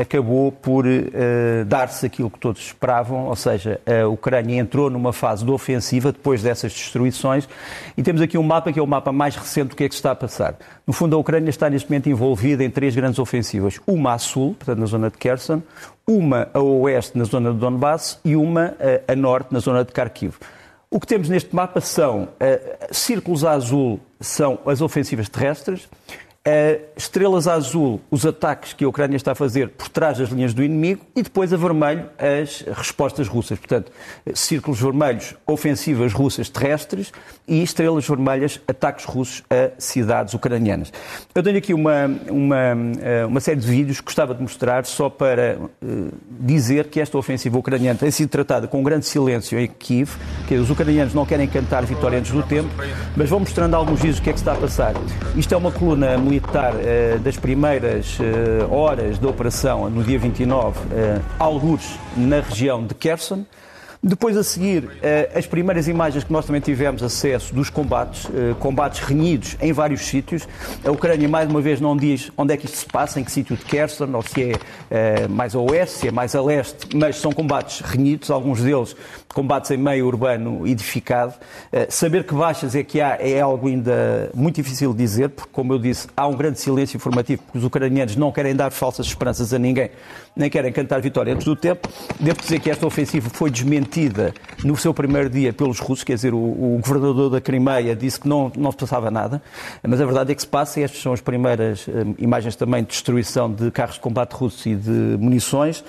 acabou 0.00 0.50
por 0.50 0.86
uh, 0.86 1.64
dar-se 1.66 2.06
aquilo 2.06 2.30
que 2.30 2.38
todos 2.38 2.62
esperavam, 2.62 3.26
ou 3.26 3.36
seja, 3.36 3.80
a 3.86 4.06
Ucrânia 4.08 4.58
entrou 4.58 4.88
numa 4.88 5.12
fase 5.12 5.44
de 5.44 5.50
ofensiva 5.50 6.10
depois 6.12 6.42
dessas 6.42 6.72
destruições 6.72 7.48
e 7.96 8.02
temos 8.02 8.22
aqui 8.22 8.38
um 8.38 8.42
mapa 8.42 8.72
que 8.72 8.78
é 8.78 8.82
o 8.82 8.86
mapa 8.86 9.12
mais 9.12 9.36
recente 9.36 9.68
do 9.68 9.76
que 9.76 9.84
é 9.84 9.88
que 9.88 9.94
está 9.94 10.12
a 10.12 10.14
passar. 10.14 10.56
No 10.86 10.92
fundo, 10.92 11.14
a 11.14 11.18
Ucrânia 11.18 11.50
está 11.50 11.68
neste 11.68 11.88
momento 11.90 12.08
envolvida 12.08 12.64
em 12.64 12.70
três 12.70 12.94
grandes 12.94 13.18
ofensivas. 13.18 13.78
Uma 13.86 14.14
a 14.14 14.18
sul, 14.18 14.54
portanto 14.54 14.78
na 14.78 14.86
zona 14.86 15.10
de 15.10 15.18
Kherson, 15.18 15.62
uma 16.06 16.48
a 16.54 16.60
oeste, 16.60 17.16
na 17.16 17.24
zona 17.24 17.52
de 17.52 17.58
Donbass 17.58 18.18
e 18.24 18.34
uma 18.34 18.68
uh, 18.68 19.12
a 19.12 19.14
norte, 19.14 19.52
na 19.52 19.58
zona 19.58 19.84
de 19.84 19.92
Kharkiv. 19.92 20.34
O 20.90 20.98
que 20.98 21.06
temos 21.06 21.28
neste 21.28 21.54
mapa 21.54 21.80
são 21.80 22.24
uh, 22.24 22.28
círculos 22.90 23.44
a 23.44 23.52
azul, 23.52 24.00
são 24.18 24.58
as 24.66 24.80
ofensivas 24.80 25.28
terrestres, 25.28 25.88
Estrelas 26.96 27.46
azul, 27.46 28.00
os 28.10 28.26
ataques 28.26 28.72
que 28.72 28.84
a 28.84 28.88
Ucrânia 28.88 29.16
está 29.16 29.32
a 29.32 29.34
fazer 29.34 29.68
por 29.70 29.88
trás 29.88 30.18
das 30.18 30.28
linhas 30.30 30.52
do 30.52 30.62
inimigo 30.62 31.00
e 31.14 31.22
depois 31.22 31.52
a 31.52 31.56
vermelho, 31.56 32.06
as 32.18 32.64
respostas 32.76 33.28
russas. 33.28 33.58
Portanto, 33.58 33.92
círculos 34.34 34.80
vermelhos, 34.80 35.34
ofensivas 35.46 36.12
russas 36.12 36.48
terrestres 36.48 37.12
e 37.46 37.62
estrelas 37.62 38.06
vermelhas, 38.06 38.60
ataques 38.66 39.04
russos 39.04 39.42
a 39.50 39.70
cidades 39.78 40.34
ucranianas. 40.34 40.92
Eu 41.34 41.42
tenho 41.42 41.58
aqui 41.58 41.72
uma, 41.72 42.06
uma, 42.28 42.56
eh, 43.00 43.24
uma 43.26 43.40
série 43.40 43.60
de 43.60 43.66
vídeos 43.66 43.98
que 44.00 44.06
gostava 44.06 44.34
de 44.34 44.42
mostrar 44.42 44.84
só 44.84 45.08
para 45.08 45.58
uh, 45.58 46.12
dizer 46.40 46.88
que 46.88 47.00
esta 47.00 47.16
ofensiva 47.16 47.58
ucraniana 47.58 47.98
tem 47.98 48.10
sido 48.10 48.28
tratada 48.28 48.66
com 48.66 48.80
um 48.80 48.82
grande 48.82 49.06
silêncio 49.06 49.58
em 49.58 49.68
Kiev, 49.68 50.10
que 50.46 50.54
os 50.54 50.70
ucranianos 50.70 51.14
não 51.14 51.24
querem 51.24 51.48
cantar 51.48 51.84
vitória 51.84 52.18
antes 52.18 52.32
do 52.32 52.42
tempo, 52.42 52.68
mas 53.16 53.28
vou 53.28 53.40
mostrando 53.40 53.74
alguns 53.74 54.00
vídeos 54.00 54.20
do 54.20 54.22
que 54.22 54.30
é 54.30 54.32
que 54.32 54.38
está 54.38 54.52
a 54.52 54.56
passar. 54.56 54.94
Isto 55.36 55.54
é 55.54 55.56
uma 55.56 55.70
coluna 55.70 56.18
militar 56.18 56.39
uh, 56.48 57.18
das 57.20 57.36
primeiras 57.36 58.18
uh, 58.18 58.72
horas 58.72 59.18
da 59.18 59.28
operação, 59.28 59.88
no 59.90 60.02
dia 60.02 60.18
29, 60.18 60.78
uh, 60.78 61.22
algures 61.38 61.98
na 62.16 62.40
região 62.40 62.84
de 62.84 62.94
Kherson. 62.94 63.44
Depois 64.02 64.34
a 64.34 64.42
seguir, 64.42 64.88
as 65.34 65.46
primeiras 65.46 65.86
imagens 65.86 66.24
que 66.24 66.32
nós 66.32 66.46
também 66.46 66.62
tivemos 66.62 67.02
acesso 67.02 67.54
dos 67.54 67.68
combates, 67.68 68.26
combates 68.58 69.00
renhidos 69.00 69.58
em 69.60 69.74
vários 69.74 70.00
sítios. 70.06 70.48
A 70.82 70.90
Ucrânia, 70.90 71.28
mais 71.28 71.50
uma 71.50 71.60
vez, 71.60 71.82
não 71.82 71.94
diz 71.94 72.32
onde 72.34 72.54
é 72.54 72.56
que 72.56 72.64
isto 72.64 72.78
se 72.78 72.86
passa, 72.86 73.20
em 73.20 73.24
que 73.24 73.30
sítio 73.30 73.58
de 73.58 73.64
Kherson, 73.66 74.08
ou 74.14 74.22
se 74.22 74.52
é 74.90 75.28
mais 75.28 75.54
a 75.54 75.58
oeste, 75.58 75.98
se 75.98 76.08
é 76.08 76.10
mais 76.10 76.34
a 76.34 76.40
leste, 76.40 76.96
mas 76.96 77.16
são 77.16 77.30
combates 77.30 77.80
renhidos, 77.80 78.30
alguns 78.30 78.62
deles 78.62 78.96
combates 79.34 79.70
em 79.70 79.76
meio 79.76 80.06
urbano 80.06 80.66
edificado. 80.66 81.34
Eh, 81.70 81.86
saber 81.90 82.24
que 82.24 82.34
baixas 82.34 82.74
é 82.74 82.82
que 82.82 83.00
há 83.00 83.18
é 83.20 83.40
algo 83.40 83.68
ainda 83.68 84.30
muito 84.34 84.56
difícil 84.56 84.92
de 84.92 84.98
dizer, 84.98 85.28
porque, 85.28 85.50
como 85.52 85.74
eu 85.74 85.78
disse, 85.78 86.08
há 86.16 86.26
um 86.26 86.34
grande 86.34 86.58
silêncio 86.58 86.96
informativo, 86.96 87.42
porque 87.42 87.58
os 87.58 87.64
ucranianos 87.64 88.16
não 88.16 88.32
querem 88.32 88.56
dar 88.56 88.70
falsas 88.70 89.06
esperanças 89.06 89.54
a 89.54 89.58
ninguém, 89.58 89.90
nem 90.34 90.50
querem 90.50 90.72
cantar 90.72 91.00
vitória 91.00 91.32
antes 91.32 91.44
do 91.44 91.54
tempo. 91.54 91.88
Devo 92.18 92.40
dizer 92.40 92.58
que 92.58 92.70
esta 92.70 92.84
ofensiva 92.86 93.30
foi 93.30 93.50
desmentida 93.50 93.89
no 94.64 94.76
seu 94.76 94.92
primeiro 94.92 95.30
dia 95.30 95.52
pelos 95.52 95.78
russos, 95.78 96.04
quer 96.04 96.14
dizer, 96.14 96.34
o, 96.34 96.38
o 96.38 96.80
governador 96.82 97.30
da 97.30 97.40
Crimeia 97.40 97.94
disse 97.96 98.20
que 98.20 98.28
não, 98.28 98.50
não 98.56 98.70
se 98.70 98.76
passava 98.76 99.10
nada, 99.10 99.40
mas 99.82 100.00
a 100.00 100.04
verdade 100.04 100.32
é 100.32 100.34
que 100.34 100.42
se 100.42 100.48
passa, 100.48 100.80
e 100.80 100.82
estas 100.82 101.00
são 101.00 101.12
as 101.12 101.20
primeiras 101.20 101.86
um, 101.88 102.14
imagens 102.18 102.56
também 102.56 102.82
de 102.82 102.88
destruição 102.88 103.50
de 103.50 103.70
carros 103.70 103.94
de 103.94 104.00
combate 104.00 104.32
russos 104.32 104.66
e 104.66 104.74
de 104.74 105.16
munições. 105.18 105.84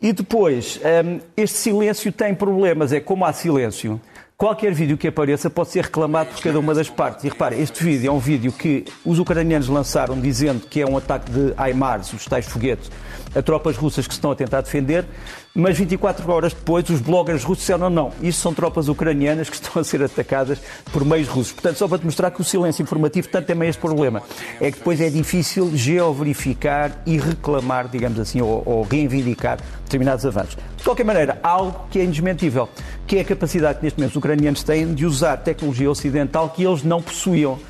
E 0.00 0.12
depois, 0.12 0.78
um, 1.04 1.20
este 1.36 1.56
silêncio 1.56 2.12
tem 2.12 2.34
problemas 2.34 2.84
mas 2.84 2.92
é 2.92 3.00
como 3.00 3.24
há 3.24 3.32
silêncio. 3.32 4.00
Qualquer 4.36 4.74
vídeo 4.74 4.98
que 4.98 5.06
apareça 5.08 5.48
pode 5.48 5.70
ser 5.70 5.84
reclamado 5.84 6.30
por 6.30 6.42
cada 6.42 6.58
uma 6.58 6.74
das 6.74 6.90
partes. 6.90 7.24
E 7.24 7.28
repare, 7.28 7.60
este 7.60 7.82
vídeo 7.82 8.08
é 8.08 8.12
um 8.12 8.18
vídeo 8.18 8.52
que 8.52 8.84
os 9.04 9.18
ucranianos 9.18 9.68
lançaram 9.68 10.20
dizendo 10.20 10.66
que 10.66 10.80
é 10.80 10.86
um 10.86 10.96
ataque 10.96 11.30
de 11.30 11.54
HIMARS, 11.56 12.12
os 12.12 12.26
tais 12.26 12.44
foguetes, 12.44 12.90
a 13.34 13.40
tropas 13.40 13.76
russas 13.76 14.06
que 14.06 14.12
se 14.12 14.18
estão 14.18 14.32
a 14.32 14.34
tentar 14.34 14.60
defender, 14.60 15.06
mas 15.56 15.78
24 15.78 16.28
horas 16.32 16.52
depois 16.52 16.88
os 16.90 17.00
bloggers 17.00 17.44
russos 17.44 17.62
disseram 17.62 17.88
não, 17.88 18.10
isso 18.20 18.40
são 18.40 18.52
tropas 18.52 18.88
ucranianas 18.88 19.48
que 19.48 19.54
estão 19.54 19.80
a 19.80 19.84
ser 19.84 20.02
atacadas 20.02 20.58
por 20.92 21.04
meios 21.04 21.28
russos. 21.28 21.52
Portanto, 21.52 21.76
só 21.76 21.86
para 21.86 21.98
te 21.98 22.04
mostrar 22.04 22.32
que 22.32 22.40
o 22.40 22.44
silêncio 22.44 22.82
informativo 22.82 23.28
tanto 23.28 23.46
também 23.46 23.68
é 23.68 23.70
este 23.70 23.80
problema. 23.80 24.20
É 24.60 24.72
que 24.72 24.78
depois 24.78 25.00
é 25.00 25.08
difícil 25.08 25.70
geoverificar 25.76 27.00
e 27.06 27.18
reclamar, 27.18 27.86
digamos 27.86 28.18
assim, 28.18 28.40
ou, 28.40 28.64
ou 28.66 28.82
reivindicar 28.82 29.58
determinados 29.84 30.26
avanços. 30.26 30.56
De 30.76 30.82
qualquer 30.82 31.04
maneira, 31.04 31.38
há 31.40 31.50
algo 31.50 31.86
que 31.88 32.00
é 32.00 32.04
indesmentível, 32.04 32.68
que 33.06 33.18
é 33.18 33.20
a 33.20 33.24
capacidade 33.24 33.78
que 33.78 33.84
neste 33.84 33.96
momento 33.96 34.10
os 34.10 34.16
ucranianos 34.16 34.64
têm 34.64 34.92
de 34.92 35.06
usar 35.06 35.36
tecnologia 35.36 35.88
ocidental 35.88 36.50
que 36.50 36.64
eles 36.64 36.82
não 36.82 37.00
possuíam. 37.00 37.60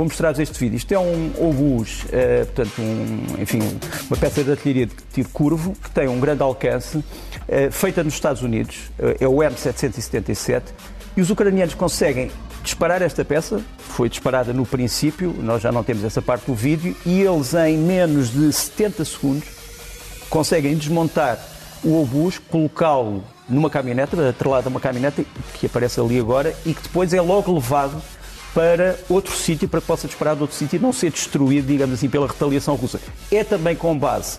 Vou 0.00 0.06
mostrar-vos 0.06 0.40
este 0.40 0.58
vídeo. 0.58 0.78
Isto 0.78 0.94
é 0.94 0.98
um 0.98 1.30
obus, 1.38 2.04
uh, 2.04 2.46
portanto, 2.46 2.80
um, 2.80 3.22
enfim, 3.38 3.58
uma 4.08 4.16
peça 4.16 4.42
de 4.42 4.50
artilharia 4.50 4.86
de 4.86 4.94
tiro 5.12 5.28
curvo 5.28 5.74
que 5.74 5.90
tem 5.90 6.08
um 6.08 6.18
grande 6.18 6.42
alcance, 6.42 6.96
uh, 6.96 7.04
feita 7.70 8.02
nos 8.02 8.14
Estados 8.14 8.40
Unidos, 8.40 8.90
uh, 8.98 9.14
é 9.20 9.28
o 9.28 9.34
M777, 9.34 10.62
e 11.14 11.20
os 11.20 11.28
ucranianos 11.28 11.74
conseguem 11.74 12.30
disparar 12.62 13.02
esta 13.02 13.26
peça, 13.26 13.60
foi 13.76 14.08
disparada 14.08 14.54
no 14.54 14.64
princípio, 14.64 15.34
nós 15.38 15.60
já 15.60 15.70
não 15.70 15.84
temos 15.84 16.02
essa 16.02 16.22
parte 16.22 16.46
do 16.46 16.54
vídeo, 16.54 16.96
e 17.04 17.20
eles 17.20 17.52
em 17.52 17.76
menos 17.76 18.30
de 18.30 18.50
70 18.50 19.04
segundos 19.04 19.48
conseguem 20.30 20.78
desmontar 20.78 21.38
o 21.84 22.00
obus, 22.00 22.38
colocá-lo 22.38 23.22
numa 23.46 23.68
caminhonete, 23.68 24.18
atrelado 24.18 24.66
a 24.66 24.70
uma 24.70 24.80
caminhonete 24.80 25.26
que 25.58 25.66
aparece 25.66 26.00
ali 26.00 26.18
agora, 26.18 26.56
e 26.64 26.72
que 26.72 26.84
depois 26.84 27.12
é 27.12 27.20
logo 27.20 27.52
levado 27.52 28.00
para 28.54 28.98
outro 29.08 29.34
sítio, 29.34 29.68
para 29.68 29.80
que 29.80 29.86
possa 29.86 30.06
disparar 30.06 30.34
de 30.34 30.42
outro 30.42 30.56
sítio 30.56 30.76
e 30.76 30.80
não 30.80 30.92
ser 30.92 31.10
destruído, 31.10 31.66
digamos 31.66 31.94
assim, 31.94 32.08
pela 32.08 32.26
retaliação 32.26 32.74
russa. 32.74 33.00
É 33.30 33.44
também 33.44 33.76
com 33.76 33.96
base 33.96 34.38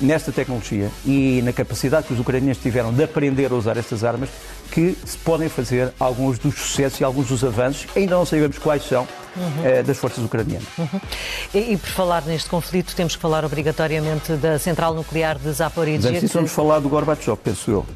nesta 0.00 0.32
tecnologia 0.32 0.90
e 1.04 1.42
na 1.42 1.52
capacidade 1.52 2.06
que 2.06 2.12
os 2.12 2.20
ucranianos 2.20 2.58
tiveram 2.58 2.92
de 2.92 3.02
aprender 3.02 3.50
a 3.52 3.54
usar 3.54 3.76
estas 3.76 4.04
armas 4.04 4.30
que 4.70 4.96
se 5.04 5.18
podem 5.18 5.48
fazer 5.48 5.92
alguns 5.98 6.38
dos 6.38 6.54
sucessos 6.54 7.00
e 7.00 7.04
alguns 7.04 7.28
dos 7.28 7.42
avanços, 7.42 7.86
ainda 7.96 8.14
não 8.14 8.24
sabemos 8.24 8.56
quais 8.56 8.84
são, 8.84 9.06
uhum. 9.36 9.64
eh, 9.66 9.82
das 9.82 9.98
forças 9.98 10.24
ucranianas. 10.24 10.66
Uhum. 10.78 11.00
E, 11.52 11.72
e, 11.72 11.76
por 11.76 11.88
falar 11.90 12.22
neste 12.24 12.48
conflito, 12.48 12.94
temos 12.94 13.16
que 13.16 13.20
falar 13.20 13.44
obrigatoriamente 13.44 14.34
da 14.34 14.58
central 14.60 14.94
nuclear 14.94 15.38
de 15.38 15.50
Zaporizhia. 15.50 16.12
Mas 16.12 16.20
que... 16.20 16.26
vamos 16.28 16.52
falar 16.52 16.78
do 16.78 16.88
Gorbachev, 16.88 17.36
penso 17.36 17.70
eu. 17.70 17.86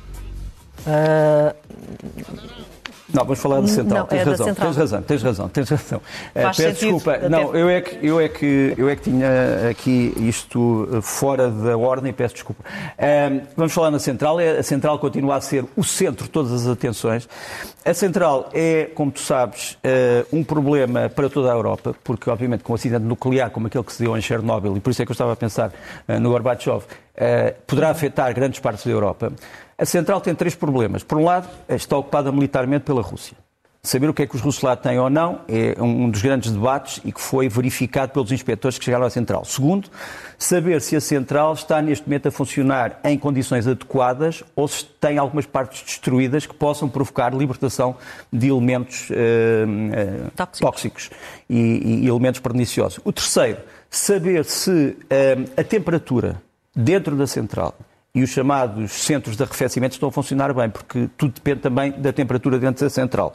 Uh 0.85 2.74
Não, 3.13 3.23
vamos 3.23 3.39
falar 3.39 3.61
da 3.61 3.67
central. 3.67 4.01
Não, 4.01 4.07
tens, 4.07 4.21
é 4.21 4.25
razão, 4.25 4.47
central. 4.47 4.67
tens 4.67 4.77
razão, 4.77 5.03
tens 5.03 5.23
razão, 5.23 5.49
tens 5.49 5.69
razão. 5.69 6.01
Faz 6.33 6.59
uh, 6.59 6.63
peço 6.63 6.81
desculpa. 6.81 7.19
Não, 7.29 7.55
eu 7.55 7.69
é, 7.69 7.81
que, 7.83 8.07
eu, 8.07 8.21
é 8.21 8.29
que, 8.29 8.75
eu 8.79 8.89
é 8.89 8.97
que 8.97 9.03
tinha 9.03 9.69
aqui 9.71 10.15
isto 10.17 10.89
eh, 10.91 11.01
fora 11.03 11.51
da 11.51 11.77
ordem, 11.77 12.13
peço 12.15 12.35
desculpa. 12.35 12.65
Uh, 12.65 13.47
vamos 13.57 13.75
falar 13.75 13.91
na 13.91 13.99
central. 13.99 14.39
A 14.39 14.63
central 14.63 14.99
continua 14.99 15.37
a 15.37 15.41
ser 15.41 15.67
o 15.77 15.85
centro 15.85 16.25
de 16.25 16.31
todas 16.31 16.53
as 16.53 16.67
atenções. 16.67 17.29
A 17.85 17.93
central 17.93 18.49
é, 18.55 18.91
como 18.95 19.11
tu 19.11 19.21
sabes, 19.21 19.77
um 20.33 20.43
problema 20.43 21.11
para 21.11 21.29
toda 21.29 21.53
a 21.53 21.55
Europa, 21.55 21.95
porque, 22.03 22.31
obviamente, 22.31 22.65
com 22.65 22.73
um 22.73 22.77
acidente 22.77 23.05
nuclear 23.05 23.51
como 23.51 23.67
aquele 23.67 23.85
que 23.85 23.93
se 23.93 24.03
deu 24.03 24.17
em 24.17 24.23
Chernobyl, 24.23 24.75
e 24.79 24.81
por 24.81 24.89
isso 24.89 25.03
é 25.03 25.05
que 25.05 25.11
eu 25.11 25.15
estava 25.15 25.35
a 25.35 25.37
pensar 25.37 25.71
no 26.09 26.31
Gorbachev, 26.31 26.83
poderá 27.67 27.91
afetar 27.91 28.33
grandes 28.33 28.59
partes 28.59 28.87
da 28.87 28.91
Europa. 28.91 29.31
A 29.77 29.85
central 29.85 30.21
tem 30.21 30.35
três 30.35 30.55
problemas. 30.55 31.03
Por 31.03 31.19
um 31.19 31.25
lado, 31.25 31.49
está 31.69 31.97
ocupada 31.97 32.31
militarmente 32.31 32.85
pela 32.85 33.03
Rússia. 33.03 33.37
Saber 33.85 34.09
o 34.09 34.15
que 34.15 34.23
é 34.23 34.27
que 34.27 34.35
os 34.35 34.41
russos 34.41 34.63
lá 34.63 34.75
têm 34.75 34.99
ou 34.99 35.11
não 35.11 35.43
é 35.47 35.77
um 35.79 36.09
dos 36.09 36.23
grandes 36.23 36.51
debates 36.51 37.03
e 37.05 37.13
que 37.13 37.21
foi 37.21 37.51
verificado 37.51 38.13
pelos 38.13 38.33
inspectores 38.33 38.79
que 38.79 38.85
chegaram 38.87 39.05
à 39.05 39.11
central. 39.11 39.45
Segundo, 39.45 39.91
saber 40.39 40.81
se 40.81 40.97
a 40.97 41.03
central 41.03 41.53
está 41.53 41.83
neste 41.83 42.09
momento 42.09 42.29
a 42.29 42.31
funcionar 42.31 42.99
em 43.05 43.19
condições 43.19 43.67
adequadas 43.67 44.43
ou 44.57 44.67
se 44.67 44.87
tem 44.87 45.19
algumas 45.19 45.45
partes 45.45 45.83
destruídas 45.83 46.47
que 46.47 46.55
possam 46.55 46.89
provocar 46.89 47.35
libertação 47.35 47.95
de 48.33 48.49
elementos 48.49 49.11
uh, 49.11 49.15
uh, 49.15 50.31
tóxicos, 50.35 50.61
tóxicos 50.61 51.11
e, 51.51 52.05
e, 52.05 52.09
elementos 52.09 52.41
perniciosos. 52.41 53.01
O 53.05 53.13
terceiro, 53.13 53.59
saber 53.91 54.47
se 54.47 54.71
uh, 54.71 55.61
a 55.61 55.63
temperatura 55.63 56.41
dentro 56.75 57.15
da 57.15 57.27
central 57.27 57.75
e 58.17 58.23
os 58.23 58.31
chamados 58.31 58.93
centros 58.93 59.37
de 59.37 59.43
arrefecimento 59.43 59.95
estão 59.95 60.09
a 60.09 60.13
funcionar 60.13 60.55
bem, 60.55 60.71
porque 60.71 61.09
tudo 61.19 61.33
depende 61.35 61.63
também 61.63 61.91
da 61.91 62.13
temperatura 62.13 62.61
dentro 62.61 62.85
da 62.85 62.89
central. 62.89 63.35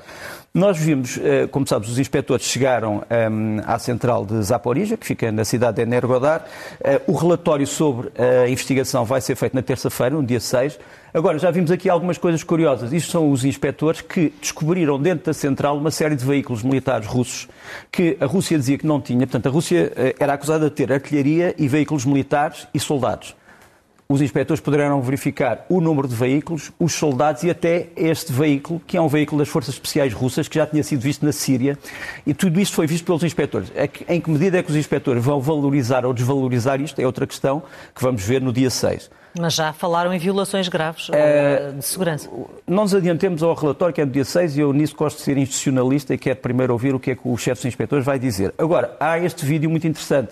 Nós 0.54 0.78
vimos, 0.78 1.20
eh, 1.22 1.48
como 1.48 1.68
sabes, 1.68 1.90
os 1.90 2.00
inspectores 2.00 2.46
chegaram 2.46 3.04
ehm, 3.10 3.60
à 3.66 3.78
central 3.78 4.26
de 4.26 4.42
Zaporizhia, 4.42 4.96
que 4.96 5.06
fica 5.06 5.34
na 5.34 5.44
cidade 5.44 5.76
de 5.76 5.82
Energodar. 5.82 6.46
Eh, 6.80 7.02
o 7.08 7.14
relatório 7.14 7.68
sobre 7.68 8.10
a 8.18 8.48
investigação 8.48 9.04
vai 9.04 9.20
ser 9.20 9.36
feito 9.36 9.54
na 9.54 9.62
terça-feira, 9.62 10.16
no 10.16 10.24
dia 10.24 10.40
6. 10.40 10.80
Agora, 11.14 11.38
já 11.38 11.52
vimos 11.52 11.72
aqui 11.72 11.90
algumas 11.90 12.18
coisas 12.18 12.42
curiosas. 12.42 12.94
Isto 12.94 13.12
são 13.12 13.30
os 13.30 13.44
inspectores 13.44 14.00
que 14.00 14.34
descobriram 14.40 14.98
dentro 14.98 15.26
da 15.26 15.34
central 15.34 15.78
uma 15.78 15.92
série 15.92 16.16
de 16.16 16.24
veículos 16.24 16.64
militares 16.64 17.06
russos 17.06 17.50
que 17.92 18.16
a 18.22 18.26
Rússia 18.26 18.58
dizia 18.58 18.78
que 18.78 18.88
não 18.88 19.02
tinha. 19.02 19.28
Portanto, 19.28 19.48
a 19.48 19.50
Rússia 19.50 19.92
eh, 19.94 20.16
era 20.18 20.32
acusada 20.34 20.70
de 20.70 20.72
ter 20.72 20.90
artilharia 20.90 21.54
e 21.58 21.68
veículos 21.68 22.06
militares 22.06 22.66
e 22.74 22.80
soldados 22.80 23.36
os 24.12 24.22
inspectores 24.22 24.60
poderão 24.60 25.00
verificar 25.04 25.68
o 25.70 25.80
número 25.80 26.08
de 26.08 26.16
veículos, 26.16 26.72
os 26.80 26.94
soldados 26.94 27.44
e 27.44 27.50
até 27.52 27.90
este 27.96 28.34
veículo, 28.34 28.82
que 28.88 28.98
é 28.98 29.02
um 29.02 29.08
veículo 29.08 29.38
das 29.38 29.50
Forças 29.50 29.76
Especiais 29.76 30.14
Russas, 30.14 30.48
que 30.48 30.56
já 30.56 30.66
tinha 30.66 30.82
sido 30.82 31.00
visto 31.00 31.24
na 31.24 31.32
Síria. 31.32 31.78
E 32.26 32.34
tudo 32.34 32.60
isto 32.60 32.76
foi 32.76 32.88
visto 32.88 33.06
pelos 33.06 33.24
inspectores. 33.24 33.72
É 33.76 33.88
em 34.12 34.20
que 34.20 34.32
medida 34.32 34.58
é 34.58 34.64
que 34.64 34.72
os 34.72 34.76
inspectores 34.76 35.24
vão 35.24 35.40
valorizar 35.40 36.08
ou 36.08 36.14
desvalorizar 36.14 36.82
isto 36.82 37.00
é 37.00 37.06
outra 37.06 37.28
questão 37.28 37.62
que 37.94 38.02
vamos 38.02 38.24
ver 38.24 38.42
no 38.42 38.52
dia 38.52 38.72
6. 38.72 39.12
Mas 39.38 39.54
já 39.54 39.72
falaram 39.74 40.14
em 40.14 40.18
violações 40.18 40.68
graves 40.68 41.10
é, 41.12 41.72
de 41.72 41.86
segurança. 41.86 42.30
Não 42.68 42.84
nos 42.84 42.96
adiantemos 42.96 43.44
ao 43.44 43.54
relatório, 43.54 43.94
que 43.94 44.02
é 44.02 44.06
do 44.06 44.12
dia 44.12 44.26
6, 44.26 44.58
e 44.58 44.62
eu 44.62 44.74
nisso 44.74 44.96
gosto 44.96 45.18
de 45.18 45.24
ser 45.24 45.38
institucionalista 45.38 46.14
e 46.14 46.18
quero 46.18 46.40
primeiro 46.40 46.74
ouvir 46.74 46.96
o 46.96 47.00
que 47.00 47.12
é 47.12 47.16
que 47.16 47.22
o 47.28 47.38
chefe 47.38 47.62
dos 47.62 47.66
inspectores 47.66 48.06
vai 48.06 48.18
dizer. 48.18 48.54
Agora, 48.58 48.96
há 49.00 49.20
este 49.20 49.46
vídeo 49.46 49.70
muito 49.70 49.88
interessante. 49.88 50.32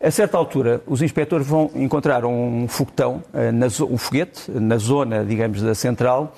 A 0.00 0.10
certa 0.10 0.36
altura, 0.36 0.80
os 0.86 1.02
inspectores 1.02 1.46
vão 1.46 1.70
encontrar 1.74 2.24
um 2.24 2.66
foguetão, 2.68 3.22
eh, 3.34 3.52
um 3.84 3.98
foguete, 3.98 4.50
na 4.50 4.78
zona, 4.78 5.24
digamos, 5.24 5.60
da 5.60 5.74
central, 5.74 6.34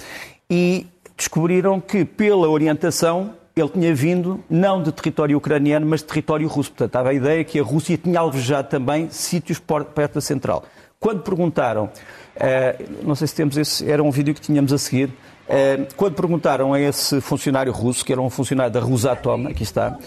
e 0.51 0.87
descobriram 1.17 1.81
que, 1.81 2.05
pela 2.05 2.49
orientação, 2.49 3.35
ele 3.57 3.69
tinha 3.69 3.95
vindo 3.95 4.43
não 4.51 4.83
de 4.83 4.91
território 4.91 5.39
ucraniano, 5.39 5.87
mas 5.87 6.01
de 6.01 6.07
território 6.07 6.49
russo. 6.49 6.71
Portanto, 6.71 6.89
estava 6.89 7.11
a 7.11 7.15
ideia 7.15 7.45
que 7.45 7.59
a 7.59 7.63
Rússia 7.63 7.97
tinha 7.97 8.19
alvejado 8.19 8.69
também 8.69 9.09
sítios 9.11 9.61
perto 9.61 10.15
da 10.15 10.21
central. 10.21 10.65
Quando 11.05 11.21
perguntaram, 11.21 11.85
uh, 11.85 13.07
não 13.07 13.15
sei 13.15 13.27
se 13.27 13.35
temos 13.35 13.59
esse, 13.59 13.91
era 13.91 14.03
um 14.03 14.11
vídeo 14.11 14.33
que 14.33 14.41
tínhamos 14.41 14.73
a 14.73 14.79
seguir, 14.79 15.11
uh, 15.11 15.95
quando 15.99 16.15
perguntaram 16.15 16.73
a 16.73 16.81
esse 16.81 17.21
funcionário 17.21 17.71
russo, 17.71 18.03
que 18.03 18.11
era 18.11 18.23
um 18.23 18.31
funcionário 18.31 18.73
da 18.73 18.81
Rosatom, 18.81 19.49
aqui 19.49 19.65
está, 19.65 19.99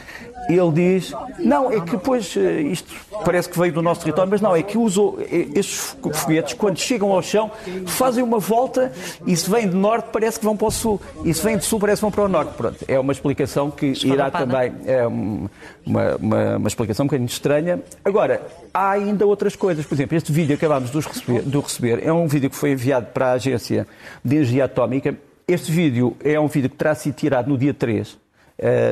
ele 0.50 0.72
diz, 0.72 1.14
não, 1.40 1.72
é 1.72 1.82
que 1.82 1.92
depois 1.92 2.36
eh, 2.38 2.62
isto 2.62 2.94
parece 3.26 3.50
que 3.50 3.60
veio 3.60 3.74
do 3.74 3.82
nosso 3.82 4.02
território, 4.02 4.30
mas 4.32 4.42
não, 4.42 4.56
é 4.56 4.64
que 4.64 4.78
usou 4.78 5.20
estes 5.30 5.96
foguetes, 6.14 6.54
quando 6.54 6.78
chegam 6.80 7.12
ao 7.12 7.22
chão, 7.22 7.52
fazem 7.86 8.24
uma 8.24 8.40
volta 8.40 8.92
e 9.26 9.36
se 9.36 9.50
vêm 9.50 9.68
de 9.68 9.76
norte 9.76 10.10
parece 10.12 10.40
que 10.40 10.46
vão 10.46 10.56
para 10.56 10.68
o 10.68 10.72
sul, 10.72 11.02
e 11.24 11.34
se 11.34 11.44
vêm 11.44 11.58
de 11.58 11.66
sul 11.66 11.80
parece 11.80 12.00
que 12.00 12.04
vão 12.04 12.12
para 12.12 12.24
o 12.24 12.28
norte. 12.28 12.54
Pronto, 12.54 12.78
é 12.88 13.00
uma 13.00 13.12
explicação 13.12 13.70
que 13.70 13.94
irá 14.06 14.32
também, 14.32 14.74
é 14.86 15.06
uma, 15.06 15.50
uma, 15.86 16.58
uma 16.58 16.68
explicação 16.68 17.04
um 17.04 17.08
bocadinho 17.08 17.28
estranha. 17.28 17.82
Agora, 18.04 18.42
há 18.74 18.92
ainda 18.92 19.26
outras 19.26 19.56
coisas, 19.56 19.86
por 19.86 19.96
exemplo, 19.96 20.16
este 20.16 20.32
vídeo 20.32 20.58
que 20.58 20.66
acabámos 20.66 20.92
de 20.92 21.00
receber, 21.00 21.42
de 21.42 21.60
receber 21.60 22.08
é 22.08 22.14
um 22.14 22.28
vídeo 22.28 22.50
que 22.50 22.56
foi 22.56 22.72
enviado 22.72 23.08
para 23.08 23.28
a 23.28 23.32
Agência 23.34 23.88
de 24.24 24.36
Energia 24.36 24.66
Atómica. 24.66 25.16
Este 25.48 25.72
vídeo 25.72 26.16
é 26.24 26.40
um 26.40 26.48
vídeo 26.48 26.70
que 26.70 26.76
terá 26.76 26.94
sido 26.96 27.16
tirado 27.16 27.50
no 27.50 27.58
dia 27.58 27.74
3, 27.74 28.18
Uh, 28.18 28.27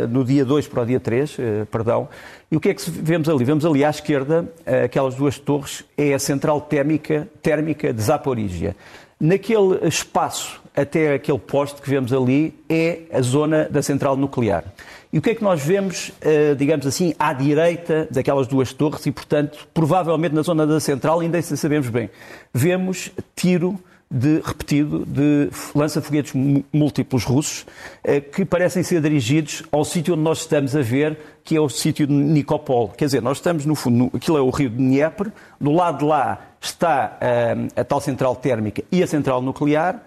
no 0.10 0.24
dia 0.24 0.46
2 0.46 0.68
para 0.68 0.84
o 0.84 0.86
dia 0.86 1.00
3, 1.00 1.38
uh, 1.38 1.42
eh, 1.42 1.66
perdão. 1.66 2.08
E 2.52 2.56
o 2.56 2.60
que 2.60 2.70
é 2.70 2.74
que 2.74 2.90
vemos 2.90 3.28
ali? 3.28 3.44
Vemos 3.44 3.66
ali 3.66 3.84
à 3.84 3.90
esquerda, 3.90 4.44
uh, 4.44 4.86
aquelas 4.86 5.16
duas 5.16 5.40
torres, 5.40 5.84
é 5.98 6.14
a 6.14 6.20
central 6.20 6.62
térmica, 6.62 7.28
térmica 7.42 7.92
de 7.92 8.02
Zaporígia. 8.02 8.76
Naquele 9.20 9.88
espaço, 9.88 10.62
até 10.76 11.14
aquele 11.14 11.40
poste 11.40 11.82
que 11.82 11.90
vemos 11.90 12.14
ali, 12.14 12.54
é 12.70 13.00
a 13.12 13.22
zona 13.22 13.68
da 13.70 13.82
central 13.82 14.16
nuclear. 14.16 14.66
E 15.12 15.18
o 15.18 15.22
que 15.22 15.30
é 15.30 15.36
que 15.36 15.44
nós 15.44 15.64
vemos, 15.64 16.12
digamos 16.58 16.86
assim, 16.86 17.16
à 17.18 17.32
direita 17.32 18.06
daquelas 18.12 18.46
duas 18.48 18.74
torres 18.74 19.06
e, 19.06 19.12
portanto, 19.14 19.66
provavelmente 19.74 20.36
na 20.36 20.42
zona 20.42 20.68
da 20.68 20.82
central, 20.82 21.22
ainda 21.22 21.38
assim 21.38 21.56
sabemos 21.56 21.88
bem, 21.88 22.10
vemos 22.54 23.10
tiro 23.34 23.80
de, 24.16 24.42
repetido 24.46 25.06
de 25.06 25.50
lança-foguetes 25.76 26.34
múltiplos 26.72 27.26
russos 27.26 27.66
eh, 28.02 28.22
que 28.22 28.46
parecem 28.46 28.82
ser 28.82 29.02
dirigidos 29.02 29.62
ao 29.70 29.84
sítio 29.84 30.14
onde 30.14 30.24
nós 30.24 30.40
estamos 30.40 30.74
a 30.74 30.82
ver, 30.82 31.18
que 31.44 31.58
é 31.58 31.60
o 31.60 31.68
sítio 31.68 32.08
de 32.08 32.14
Nikopol. 32.14 32.94
Quer 32.98 33.06
dizer, 33.06 33.22
nós 33.22 33.40
estamos 33.40 33.66
no 33.66 33.76
fundo, 33.76 34.10
aquilo 34.16 34.38
é 34.38 34.42
o 34.42 34.50
rio 34.50 34.70
de 34.70 34.78
Dnieper, 34.78 35.34
do 35.60 35.72
lado 35.72 35.98
de 35.98 36.06
lá 36.06 36.40
está 36.62 37.20
uh, 37.20 37.80
a 37.80 37.84
tal 37.84 38.00
central 38.00 38.38
térmica 38.38 38.82
e 38.90 39.04
a 39.04 39.08
central 39.08 39.42
nuclear. 39.42 40.02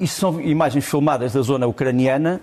Isto 0.00 0.20
são 0.20 0.40
imagens 0.40 0.86
filmadas 0.86 1.34
da 1.34 1.42
zona 1.42 1.66
ucraniana 1.66 2.40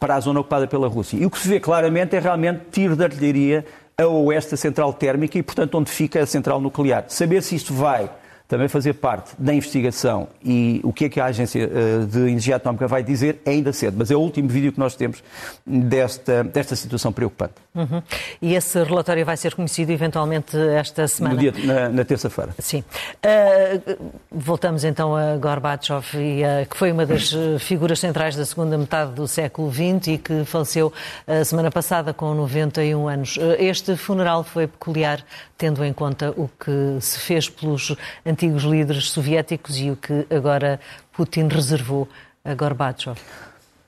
para 0.00 0.14
a 0.14 0.20
zona 0.20 0.40
ocupada 0.40 0.66
pela 0.66 0.88
Rússia. 0.88 1.18
E 1.18 1.26
o 1.26 1.30
que 1.30 1.38
se 1.38 1.46
vê 1.46 1.60
claramente 1.60 2.16
é 2.16 2.18
realmente 2.18 2.62
tiro 2.72 2.96
de 2.96 3.04
artilharia 3.04 3.64
a 3.96 4.06
oeste 4.06 4.52
da 4.52 4.56
central 4.56 4.92
térmica 4.94 5.38
e, 5.38 5.42
portanto, 5.42 5.76
onde 5.76 5.90
fica 5.90 6.22
a 6.22 6.26
central 6.26 6.60
nuclear. 6.62 7.04
Saber 7.08 7.42
se 7.42 7.54
isto 7.54 7.74
vai 7.74 8.08
também 8.46 8.68
fazer 8.68 8.94
parte 8.94 9.32
da 9.38 9.54
investigação 9.54 10.28
e 10.44 10.80
o 10.84 10.92
que 10.92 11.06
é 11.06 11.08
que 11.08 11.18
a 11.18 11.24
Agência 11.24 11.62
eh, 11.62 12.04
de 12.04 12.18
Energia 12.18 12.56
Atómica 12.56 12.86
vai 12.86 13.02
dizer 13.02 13.40
é 13.44 13.50
ainda 13.50 13.72
cedo, 13.72 13.96
mas 13.98 14.10
é 14.10 14.16
o 14.16 14.20
último 14.20 14.48
vídeo 14.48 14.70
que 14.70 14.78
nós 14.78 14.94
temos 14.94 15.22
desta, 15.66 16.44
desta 16.44 16.76
situação 16.76 17.10
preocupante. 17.10 17.54
Uhum. 17.74 18.02
E 18.42 18.54
esse 18.54 18.82
relatório 18.82 19.24
vai 19.24 19.36
ser 19.36 19.54
conhecido 19.54 19.90
eventualmente 19.92 20.56
esta 20.56 21.08
semana? 21.08 21.34
No 21.34 21.40
dia, 21.40 21.52
na, 21.64 21.88
na 21.88 22.04
terça-feira. 22.04 22.54
Sim. 22.58 22.84
Uh, 23.24 24.12
voltamos 24.30 24.84
então 24.84 25.16
a 25.16 25.36
Gorbachev, 25.36 26.04
e, 26.14 26.42
uh, 26.42 26.68
que 26.68 26.76
foi 26.76 26.92
uma 26.92 27.06
das 27.06 27.34
figuras 27.60 27.98
centrais 27.98 28.36
da 28.36 28.44
segunda 28.44 28.76
metade 28.76 29.12
do 29.12 29.26
século 29.26 29.72
XX 29.72 30.08
e 30.08 30.18
que 30.18 30.44
faleceu 30.44 30.92
a 31.26 31.44
semana 31.44 31.70
passada 31.70 32.12
com 32.12 32.34
91 32.34 33.08
anos. 33.08 33.38
Este 33.58 33.96
funeral 33.96 34.44
foi 34.44 34.66
peculiar, 34.66 35.24
tendo 35.56 35.84
em 35.84 35.92
conta 35.92 36.30
o 36.36 36.48
que 36.48 36.98
se 37.00 37.18
fez 37.18 37.48
pelos 37.48 37.94
antigos 38.24 38.64
líderes 38.64 39.10
soviéticos 39.10 39.78
e 39.78 39.90
o 39.90 39.96
que 39.96 40.26
agora 40.30 40.80
Putin 41.12 41.48
reservou 41.48 42.08
a 42.44 42.54
Gorbachev? 42.54 43.18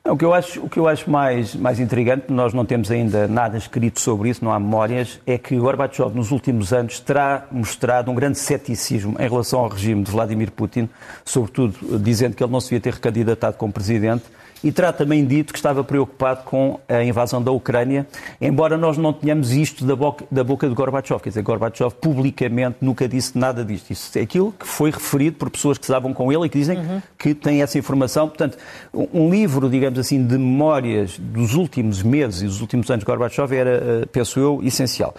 O 0.08 0.16
que 0.16 0.24
eu 0.24 0.32
acho, 0.32 0.60
o 0.64 0.68
que 0.68 0.78
eu 0.78 0.86
acho 0.86 1.10
mais, 1.10 1.52
mais 1.56 1.80
intrigante, 1.80 2.26
nós 2.32 2.54
não 2.54 2.64
temos 2.64 2.92
ainda 2.92 3.26
nada 3.26 3.58
escrito 3.58 4.00
sobre 4.00 4.28
isso, 4.28 4.44
não 4.44 4.52
há 4.52 4.60
memórias, 4.60 5.20
é 5.26 5.36
que 5.36 5.56
Gorbachev 5.56 6.14
nos 6.14 6.30
últimos 6.30 6.72
anos 6.72 7.00
terá 7.00 7.46
mostrado 7.50 8.08
um 8.08 8.14
grande 8.14 8.38
ceticismo 8.38 9.16
em 9.18 9.28
relação 9.28 9.58
ao 9.60 9.68
regime 9.68 10.04
de 10.04 10.10
Vladimir 10.10 10.52
Putin, 10.52 10.88
sobretudo 11.24 11.98
dizendo 11.98 12.36
que 12.36 12.44
ele 12.44 12.52
não 12.52 12.60
se 12.60 12.66
devia 12.68 12.80
ter 12.80 12.94
recandidatado 12.94 13.56
como 13.56 13.72
presidente 13.72 14.24
e 14.66 14.72
terá 14.72 14.92
também 14.92 15.24
dito 15.24 15.52
que 15.52 15.60
estava 15.60 15.84
preocupado 15.84 16.42
com 16.42 16.80
a 16.88 17.00
invasão 17.04 17.40
da 17.40 17.52
Ucrânia, 17.52 18.04
embora 18.40 18.76
nós 18.76 18.98
não 18.98 19.12
tenhamos 19.12 19.52
isto 19.52 19.84
da 19.84 19.94
boca, 19.94 20.24
da 20.28 20.42
boca 20.42 20.68
de 20.68 20.74
Gorbachev. 20.74 21.20
Quer 21.20 21.28
dizer, 21.28 21.42
Gorbachev 21.42 21.94
publicamente 22.00 22.78
nunca 22.80 23.06
disse 23.06 23.38
nada 23.38 23.64
disto. 23.64 23.92
Isso 23.92 24.18
é 24.18 24.22
aquilo 24.22 24.50
que 24.50 24.66
foi 24.66 24.90
referido 24.90 25.36
por 25.36 25.50
pessoas 25.50 25.78
que 25.78 25.84
estavam 25.84 26.12
com 26.12 26.32
ele 26.32 26.46
e 26.46 26.48
que 26.48 26.58
dizem 26.58 26.78
uhum. 26.78 27.00
que 27.16 27.32
têm 27.32 27.62
essa 27.62 27.78
informação. 27.78 28.26
Portanto, 28.26 28.58
um 28.92 29.30
livro, 29.30 29.70
digamos 29.70 30.00
assim, 30.00 30.26
de 30.26 30.36
memórias 30.36 31.16
dos 31.16 31.54
últimos 31.54 32.02
meses 32.02 32.42
e 32.42 32.46
dos 32.46 32.60
últimos 32.60 32.90
anos 32.90 33.04
de 33.04 33.06
Gorbachev 33.06 33.54
era, 33.54 33.70
eh, 33.70 34.06
penso 34.10 34.40
eu, 34.40 34.60
essencial. 34.64 35.14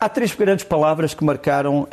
Há 0.00 0.08
três 0.08 0.32
grandes 0.32 0.64
palavras 0.64 1.12
que 1.12 1.24
marcaram 1.24 1.80
uh, 1.82 1.88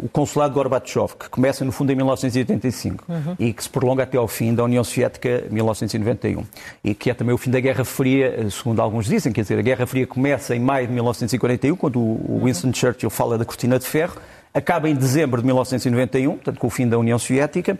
o 0.00 0.08
consulado 0.08 0.54
Gorbachev, 0.54 1.16
que 1.18 1.28
começa 1.28 1.64
no 1.64 1.72
fundo 1.72 1.90
em 1.90 1.96
1985 1.96 3.04
uhum. 3.08 3.36
e 3.36 3.52
que 3.52 3.64
se 3.64 3.68
prolonga 3.68 4.04
até 4.04 4.16
ao 4.16 4.28
fim 4.28 4.54
da 4.54 4.62
União 4.62 4.84
Soviética, 4.84 5.42
1991. 5.50 6.44
E 6.84 6.94
que 6.94 7.10
é 7.10 7.14
também 7.14 7.34
o 7.34 7.38
fim 7.38 7.50
da 7.50 7.58
Guerra 7.58 7.84
Fria, 7.84 8.34
eh, 8.38 8.50
segundo 8.50 8.80
alguns 8.80 9.06
dizem, 9.06 9.32
quer 9.32 9.40
dizer, 9.40 9.58
a 9.58 9.62
Guerra 9.62 9.86
Fria 9.86 10.06
começa 10.06 10.54
em 10.54 10.60
maio 10.60 10.86
de 10.86 10.92
1941, 10.92 11.74
quando 11.74 11.98
o 11.98 12.42
Winston 12.44 12.68
uhum. 12.68 12.74
Churchill 12.74 13.10
fala 13.10 13.36
da 13.36 13.44
cortina 13.44 13.76
de 13.76 13.86
ferro, 13.86 14.20
acaba 14.54 14.88
em 14.88 14.94
dezembro 14.94 15.40
de 15.40 15.46
1991, 15.46 16.30
portanto 16.34 16.58
com 16.60 16.68
o 16.68 16.70
fim 16.70 16.88
da 16.88 16.96
União 16.96 17.18
Soviética. 17.18 17.76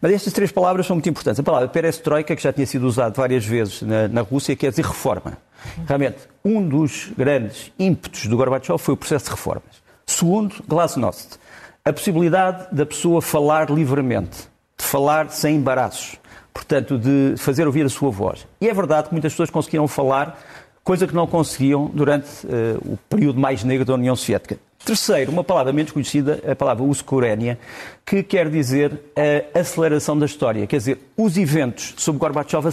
Mas 0.00 0.12
estas 0.12 0.32
três 0.32 0.50
palavras 0.50 0.86
são 0.86 0.96
muito 0.96 1.08
importantes. 1.10 1.38
A 1.38 1.42
palavra 1.42 1.68
perestroika, 1.68 2.34
que 2.34 2.42
já 2.42 2.50
tinha 2.50 2.66
sido 2.66 2.86
usada 2.86 3.14
várias 3.14 3.44
vezes 3.44 3.82
na, 3.82 4.08
na 4.08 4.22
Rússia, 4.22 4.56
quer 4.56 4.70
dizer 4.70 4.86
reforma. 4.86 5.36
Realmente, 5.86 6.18
um 6.44 6.66
dos 6.66 7.10
grandes 7.16 7.72
ímpetos 7.78 8.26
do 8.26 8.36
Gorbachev 8.36 8.78
foi 8.78 8.94
o 8.94 8.96
processo 8.96 9.26
de 9.26 9.30
reformas. 9.30 9.82
Segundo, 10.06 10.56
Glasnost, 10.68 11.38
a 11.84 11.92
possibilidade 11.92 12.66
da 12.72 12.86
pessoa 12.86 13.20
falar 13.20 13.70
livremente, 13.70 14.48
de 14.76 14.84
falar 14.84 15.30
sem 15.30 15.56
embaraços, 15.56 16.16
portanto, 16.52 16.98
de 16.98 17.34
fazer 17.36 17.66
ouvir 17.66 17.84
a 17.84 17.88
sua 17.88 18.10
voz. 18.10 18.46
E 18.60 18.68
é 18.68 18.74
verdade 18.74 19.08
que 19.08 19.14
muitas 19.14 19.32
pessoas 19.32 19.50
conseguiram 19.50 19.88
falar, 19.88 20.38
coisa 20.82 21.06
que 21.06 21.14
não 21.14 21.26
conseguiam 21.26 21.90
durante 21.92 22.46
uh, 22.46 22.92
o 22.92 22.96
período 23.08 23.40
mais 23.40 23.64
negro 23.64 23.84
da 23.84 23.94
União 23.94 24.14
Soviética. 24.14 24.58
Terceiro, 24.84 25.32
uma 25.32 25.42
palavra 25.42 25.72
menos 25.72 25.92
conhecida, 25.92 26.42
a 26.46 26.54
palavra 26.54 26.84
uscurénia, 26.84 27.58
que 28.04 28.22
quer 28.22 28.50
dizer 28.50 29.00
a 29.54 29.60
aceleração 29.60 30.18
da 30.18 30.26
história. 30.26 30.66
Quer 30.66 30.76
dizer, 30.76 30.98
os 31.16 31.38
eventos 31.38 31.94
sob 31.96 32.18
Gorbachev 32.18 32.66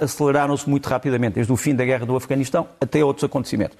aceleraram-se 0.00 0.70
muito 0.70 0.88
rapidamente, 0.88 1.34
desde 1.34 1.52
o 1.52 1.56
fim 1.56 1.74
da 1.74 1.84
guerra 1.84 2.06
do 2.06 2.14
Afeganistão 2.14 2.68
até 2.80 3.04
outros 3.04 3.24
acontecimentos. 3.24 3.76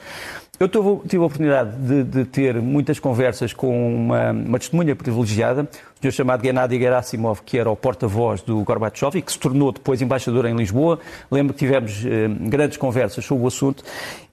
Eu 0.61 0.67
tive 0.69 1.23
a 1.23 1.27
oportunidade 1.27 1.77
de, 1.77 2.03
de 2.03 2.25
ter 2.25 2.61
muitas 2.61 2.99
conversas 2.99 3.53
com 3.53 3.95
uma, 3.95 4.33
uma, 4.33 4.59
testemunha 4.59 4.97
privilegiada, 4.97 5.63
um 5.63 6.01
senhor 6.01 6.11
chamado 6.11 6.43
Gennady 6.43 6.81
Gerasimov, 6.81 7.43
que 7.47 7.57
era 7.57 7.71
o 7.71 7.77
porta-voz 7.77 8.43
do 8.43 8.65
Gorbachev 8.65 9.19
e 9.19 9.23
que 9.23 9.31
se 9.31 9.39
tornou 9.39 9.71
depois 9.71 10.03
embaixador 10.03 10.47
em 10.47 10.57
Lisboa. 10.57 10.99
Lembro 11.31 11.55
que 11.55 11.61
tivemos 11.61 12.05
eh, 12.05 12.27
grandes 12.49 12.77
conversas 12.77 13.25
sobre 13.25 13.45
o 13.45 13.47
assunto. 13.47 13.85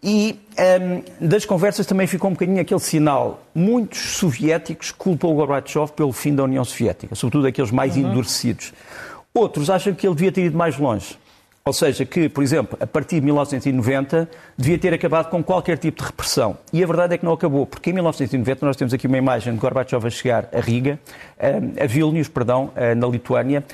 E 0.01 0.39
um, 1.21 1.27
das 1.27 1.45
conversas 1.45 1.85
também 1.85 2.07
ficou 2.07 2.31
um 2.31 2.33
bocadinho 2.33 2.59
aquele 2.59 2.79
sinal. 2.79 3.43
Muitos 3.53 3.99
soviéticos 4.17 4.91
culpam 4.91 5.27
o 5.27 5.35
Gorbachev 5.35 5.91
pelo 5.91 6.11
fim 6.11 6.33
da 6.33 6.43
União 6.43 6.65
Soviética, 6.65 7.13
sobretudo 7.13 7.45
aqueles 7.45 7.69
mais 7.69 7.95
uhum. 7.95 8.09
endurecidos. 8.09 8.73
Outros 9.31 9.69
acham 9.69 9.93
que 9.93 10.07
ele 10.07 10.15
devia 10.15 10.31
ter 10.31 10.45
ido 10.45 10.57
mais 10.57 10.75
longe. 10.79 11.19
Ou 11.67 11.73
seja, 11.73 12.05
que, 12.05 12.29
por 12.29 12.43
exemplo, 12.43 12.77
a 12.79 12.85
partir 12.85 13.15
de 13.15 13.25
1990 13.25 14.29
devia 14.55 14.77
ter 14.77 14.93
acabado 14.93 15.31
com 15.31 15.43
qualquer 15.43 15.79
tipo 15.79 15.99
de 15.99 16.05
repressão. 16.05 16.55
E 16.71 16.83
a 16.83 16.85
verdade 16.85 17.15
é 17.15 17.17
que 17.17 17.25
não 17.25 17.33
acabou, 17.33 17.65
porque 17.65 17.89
em 17.89 17.93
1990 17.93 18.63
nós 18.63 18.75
temos 18.75 18.93
aqui 18.93 19.07
uma 19.07 19.17
imagem 19.17 19.51
de 19.51 19.59
Gorbachev 19.59 20.05
a 20.05 20.09
chegar 20.11 20.47
a 20.53 20.59
Riga, 20.59 20.99
eh, 21.39 21.59
a 21.81 21.87
Vilnius, 21.87 22.27
perdão, 22.27 22.69
eh, 22.75 22.93
na 22.93 23.07
Lituânia. 23.07 23.65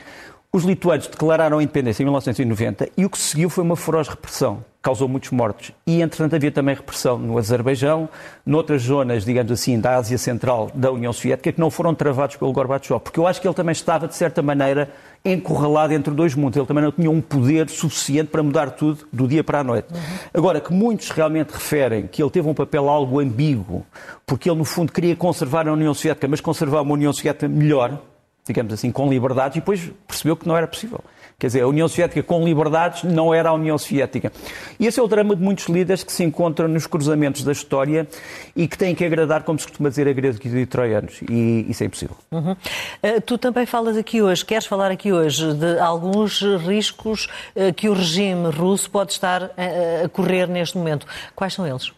Os 0.53 0.63
lituanos 0.63 1.07
declararam 1.07 1.59
a 1.59 1.63
independência 1.63 2.01
em 2.01 2.05
1990 2.05 2.87
e 2.95 3.03
o 3.03 3.09
que 3.09 3.17
seguiu 3.17 3.49
foi 3.49 3.61
uma 3.61 3.75
feroz 3.75 4.07
repressão 4.07 4.63
causou 4.81 5.07
muitos 5.07 5.29
mortos. 5.29 5.71
E, 5.85 6.01
entretanto, 6.01 6.35
havia 6.35 6.51
também 6.51 6.73
repressão 6.73 7.17
no 7.17 7.37
Azerbaijão, 7.37 8.09
noutras 8.45 8.81
zonas, 8.81 9.23
digamos 9.23 9.51
assim, 9.51 9.79
da 9.79 9.95
Ásia 9.97 10.17
Central 10.17 10.71
da 10.73 10.91
União 10.91 11.13
Soviética, 11.13 11.51
que 11.51 11.59
não 11.59 11.69
foram 11.69 11.93
travados 11.93 12.35
pelo 12.35 12.51
Gorbachev, 12.51 12.99
porque 12.99 13.19
eu 13.19 13.27
acho 13.27 13.39
que 13.39 13.47
ele 13.47 13.53
também 13.53 13.73
estava, 13.73 14.07
de 14.07 14.15
certa 14.15 14.41
maneira, 14.41 14.89
encurralado 15.23 15.93
entre 15.93 16.11
dois 16.13 16.33
mundos. 16.33 16.57
Ele 16.57 16.65
também 16.65 16.83
não 16.83 16.91
tinha 16.91 17.11
um 17.11 17.21
poder 17.21 17.69
suficiente 17.69 18.29
para 18.29 18.41
mudar 18.41 18.71
tudo 18.71 19.07
do 19.13 19.27
dia 19.27 19.43
para 19.43 19.59
a 19.59 19.63
noite. 19.63 19.93
Uhum. 19.93 19.99
Agora, 20.33 20.59
que 20.59 20.73
muitos 20.73 21.11
realmente 21.11 21.51
referem 21.51 22.07
que 22.07 22.21
ele 22.21 22.31
teve 22.31 22.49
um 22.49 22.53
papel 22.53 22.89
algo 22.89 23.19
ambíguo, 23.19 23.85
porque 24.25 24.49
ele, 24.49 24.57
no 24.57 24.65
fundo, 24.65 24.91
queria 24.91 25.15
conservar 25.15 25.67
a 25.67 25.73
União 25.73 25.93
Soviética, 25.93 26.27
mas 26.27 26.41
conservar 26.41 26.81
uma 26.81 26.93
União 26.93 27.13
Soviética 27.13 27.47
melhor, 27.47 27.99
digamos 28.47 28.73
assim, 28.73 28.91
com 28.91 29.07
liberdades, 29.07 29.57
e 29.57 29.59
depois 29.59 29.91
percebeu 30.07 30.35
que 30.35 30.47
não 30.47 30.57
era 30.57 30.65
possível. 30.65 31.01
Quer 31.41 31.47
dizer, 31.47 31.61
a 31.61 31.67
União 31.67 31.87
Soviética 31.87 32.21
com 32.21 32.45
liberdades 32.45 33.01
não 33.01 33.33
era 33.33 33.49
a 33.49 33.53
União 33.53 33.75
Soviética. 33.75 34.31
E 34.79 34.85
esse 34.85 34.99
é 34.99 35.03
o 35.03 35.07
drama 35.07 35.35
de 35.35 35.41
muitos 35.41 35.65
líderes 35.65 36.03
que 36.03 36.11
se 36.11 36.23
encontram 36.23 36.67
nos 36.67 36.85
cruzamentos 36.85 37.43
da 37.43 37.51
história 37.51 38.07
e 38.55 38.67
que 38.67 38.77
têm 38.77 38.93
que 38.93 39.03
agradar, 39.03 39.41
como 39.41 39.57
se 39.57 39.65
costuma 39.65 39.89
dizer, 39.89 40.07
a 40.07 40.13
gregos 40.13 40.39
e 40.45 40.65
troianos. 40.67 41.19
E 41.27 41.65
isso 41.67 41.81
é 41.81 41.87
impossível. 41.87 42.15
Uhum. 42.31 42.51
Uh, 42.51 43.21
tu 43.25 43.39
também 43.39 43.65
falas 43.65 43.97
aqui 43.97 44.21
hoje, 44.21 44.45
queres 44.45 44.67
falar 44.67 44.91
aqui 44.91 45.11
hoje 45.11 45.51
de 45.55 45.79
alguns 45.79 46.43
riscos 46.63 47.27
uh, 47.55 47.73
que 47.73 47.89
o 47.89 47.93
regime 47.93 48.51
russo 48.51 48.87
pode 48.91 49.13
estar 49.13 49.45
a, 49.45 50.05
a 50.05 50.09
correr 50.09 50.47
neste 50.47 50.77
momento. 50.77 51.07
Quais 51.35 51.55
são 51.55 51.65
eles? 51.65 51.91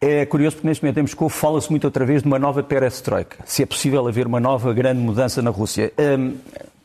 É 0.00 0.24
curioso 0.24 0.56
porque 0.56 0.68
neste 0.68 0.82
momento 0.82 0.96
em 0.96 1.02
Moscou 1.02 1.28
fala-se 1.28 1.68
muito 1.68 1.84
outra 1.84 2.06
vez 2.06 2.22
de 2.22 2.26
uma 2.26 2.38
nova 2.38 2.62
perestroika, 2.62 3.36
se 3.44 3.62
é 3.62 3.66
possível 3.66 4.08
haver 4.08 4.26
uma 4.26 4.40
nova 4.40 4.72
grande 4.72 4.98
mudança 4.98 5.42
na 5.42 5.50
Rússia. 5.50 5.92
Um, 5.98 6.38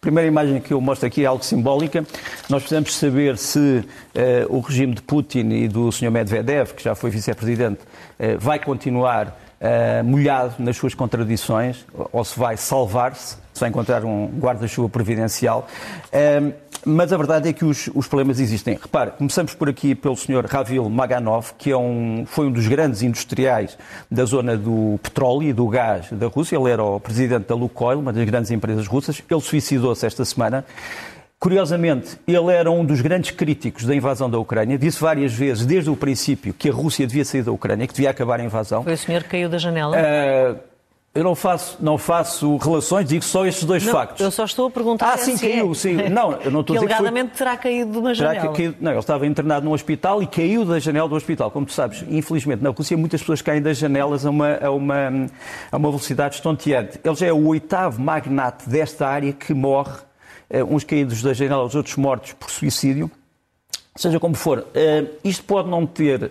primeira 0.06 0.28
imagem 0.28 0.62
que 0.62 0.72
eu 0.72 0.80
mostro 0.80 1.08
aqui 1.08 1.24
é 1.24 1.26
algo 1.26 1.44
simbólica. 1.44 2.06
Nós 2.48 2.62
precisamos 2.62 2.96
saber 2.96 3.40
se 3.40 3.60
uh, 3.60 4.56
o 4.56 4.60
regime 4.60 4.94
de 4.94 5.02
Putin 5.02 5.50
e 5.50 5.68
do 5.68 5.92
Sr. 5.92 6.12
Medvedev, 6.12 6.74
que 6.74 6.84
já 6.84 6.94
foi 6.94 7.10
vice-presidente, 7.10 7.80
uh, 7.82 8.38
vai 8.38 8.60
continuar 8.60 9.30
uh, 9.60 10.04
molhado 10.04 10.54
nas 10.60 10.78
suas 10.78 10.94
contradições 10.94 11.84
ou 12.12 12.24
se 12.24 12.38
vai 12.38 12.56
salvar-se, 12.56 13.38
se 13.52 13.60
vai 13.60 13.70
encontrar 13.70 14.06
um 14.06 14.28
guarda-chuva 14.28 14.90
providencial. 14.90 15.68
Mas 16.86 17.12
a 17.12 17.18
verdade 17.18 17.50
é 17.50 17.54
que 17.54 17.66
os, 17.66 17.90
os, 17.96 18.08
problemas 18.08 18.40
existem. 18.40 18.78
Repare, 18.80 19.12
começamos 19.12 19.56
por 19.56 19.68
aqui 19.68 19.96
pelo 19.96 20.16
Sr. 20.16 20.46
Ravil 20.46 20.88
Maganov, 20.88 21.54
que 21.58 21.72
é 21.72 21.78
um, 21.78 22.26
foi 22.28 22.46
um 22.46 22.52
dos 22.52 22.68
grandes 22.68 23.02
industriais 23.02 23.76
da 24.10 24.24
zona 24.24 24.56
do 24.56 25.00
petróleo 25.02 25.50
e 25.50 25.54
do 25.54 25.68
gás 25.68 26.12
da 26.12 26.28
Rússia. 26.28 26.56
Ele 26.56 26.70
era 26.70 26.84
o 26.84 27.00
presidente 27.00 27.48
da 27.48 27.56
Lukoil, 27.56 28.00
uma 28.00 28.14
das 28.14 28.24
grandes 28.24 28.52
empresas 28.52 28.86
russas. 28.86 29.22
Ele 29.30 29.42
suicidou-se 29.42 30.06
esta 30.06 30.24
semana. 30.24 30.64
Curiosamente, 31.40 32.18
ele 32.28 32.52
era 32.52 32.72
um 32.72 32.86
dos 32.86 33.02
grandes 33.02 33.32
críticos 33.32 33.86
da 33.86 33.96
invasão 33.96 34.30
da 34.30 34.38
Ucrânia. 34.38 34.78
Disse 34.78 35.02
várias 35.02 35.34
vezes, 35.34 35.66
desde 35.66 35.90
o 35.90 35.96
princípio, 35.96 36.54
que 36.54 36.70
a 36.70 36.74
Rússia 36.74 37.06
devia 37.06 37.26
sair 37.26 37.44
da 37.44 37.52
Ucrânia, 37.52 37.88
que 37.88 37.94
devia 37.94 38.10
acabar 38.10 38.40
a 38.40 38.44
invasão. 38.44 38.84
Foi 38.84 38.94
o 38.94 38.98
senhor 38.98 39.24
que 39.24 39.30
caiu 39.30 39.50
da 39.50 39.58
janela? 39.58 39.98
Uh, 39.98 40.75
eu 41.16 41.24
não 41.24 41.34
faço, 41.34 41.78
não 41.80 41.98
faço 41.98 42.58
relações, 42.58 43.08
digo 43.08 43.24
só 43.24 43.46
estes 43.46 43.64
dois 43.64 43.86
não, 43.86 43.94
factos. 43.94 44.20
Eu 44.20 44.30
só 44.30 44.44
estou 44.44 44.68
a 44.68 44.70
perguntar. 44.70 45.14
Ah, 45.14 45.18
sim, 45.18 45.38
caiu, 45.38 45.74
sim. 45.74 45.94
Não, 46.10 46.34
eu 46.34 46.52
não 46.52 46.60
estou 46.62 46.76
que 46.76 46.78
a 46.78 46.82
dizer 46.82 46.94
alegadamente 46.94 47.32
que 47.32 47.38
foi... 47.38 47.46
terá 47.46 47.58
caído 47.58 47.92
de 47.94 47.98
uma 47.98 48.14
janela. 48.14 48.54
Caído... 48.54 48.76
Não, 48.82 48.92
ele 48.92 49.00
estava 49.00 49.26
internado 49.26 49.66
num 49.66 49.72
hospital 49.72 50.22
e 50.22 50.28
caiu 50.28 50.66
da 50.66 50.78
janela 50.78 51.08
do 51.08 51.16
hospital. 51.16 51.50
Como 51.50 51.66
tu 51.66 51.72
sabes, 51.72 52.04
infelizmente, 52.10 52.62
na 52.62 52.70
Rússia 52.70 52.98
muitas 52.98 53.22
pessoas 53.22 53.42
caem 53.42 53.62
das 53.62 53.78
janelas 53.78 54.26
a 54.26 54.30
uma, 54.30 54.58
a 54.62 54.70
uma, 54.70 55.08
a 55.72 55.78
uma 55.78 55.90
velocidade 55.90 56.36
estonteante. 56.36 57.00
Ele 57.02 57.16
já 57.16 57.28
é 57.28 57.34
o 57.34 57.48
oitavo 57.48 58.02
magnate 58.02 58.70
desta 58.70 59.08
área 59.08 59.32
que 59.32 59.54
morre, 59.54 59.94
eh, 60.50 60.66
uns 60.66 60.84
caídos 60.84 61.24
da 61.24 61.34
janela, 61.34 61.64
os 61.64 61.76
outros 61.76 61.96
mortos 61.96 62.34
por 62.34 62.52
suicídio. 62.52 63.10
Seja 63.98 64.20
como 64.20 64.36
for, 64.36 64.60
uh, 64.60 65.10
isto 65.24 65.46
pode 65.46 65.70
não 65.70 65.88
ter 65.88 66.24
uh, 66.24 66.30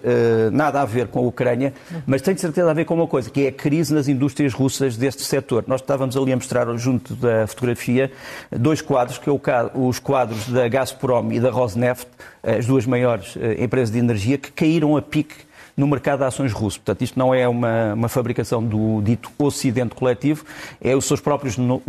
nada 0.53 0.83
a 0.83 0.85
ver 0.85 1.09
com 1.09 1.21
a 1.21 1.23
Ucrânia, 1.23 1.73
mas 2.07 2.21
tem 2.21 2.35
de 2.35 2.41
certeza 2.43 2.71
a 2.71 2.75
ver 2.75 2.85
com 2.85 2.93
uma 2.93 3.07
coisa, 3.07 3.31
que 3.31 3.47
é 3.47 3.49
a 3.49 3.53
crise 3.53 3.95
nas 3.95 4.07
indústrias 4.07 4.53
russas 4.53 4.99
deste 4.99 5.23
setor. 5.23 5.65
Nós 5.67 5.81
estávamos 5.81 6.15
ali 6.15 6.31
a 6.31 6.37
mostrar, 6.37 6.67
junto 6.77 7.15
da 7.15 7.47
fotografia, 7.47 8.13
dois 8.51 8.83
quadros, 8.83 9.17
que 9.17 9.31
é 9.31 9.33
o, 9.33 9.41
os 9.89 9.99
quadros 9.99 10.47
da 10.51 10.69
Gazprom 10.69 11.33
e 11.33 11.41
da 11.41 11.51
Rosneft, 11.51 12.07
as 12.43 12.67
duas 12.67 12.85
maiores 12.85 13.35
empresas 13.59 13.91
de 13.91 13.99
energia, 13.99 14.37
que 14.37 14.53
caíram 14.53 14.95
a 14.95 15.01
pique 15.01 15.35
no 15.77 15.87
mercado 15.87 16.21
de 16.21 16.25
ações 16.27 16.53
russo. 16.53 16.79
Portanto, 16.81 17.03
isto 17.03 17.19
não 17.19 17.35
é 17.35 17.49
uma, 17.49 17.95
uma 17.95 18.09
fabricação 18.09 18.63
do 18.63 19.01
dito 19.03 19.31
ocidente 19.39 19.95
coletivo, 19.95 20.45
é 20.81 20.95
os 20.95 21.05
seus 21.05 21.21
próprios, 21.21 21.57
uh, 21.59 21.83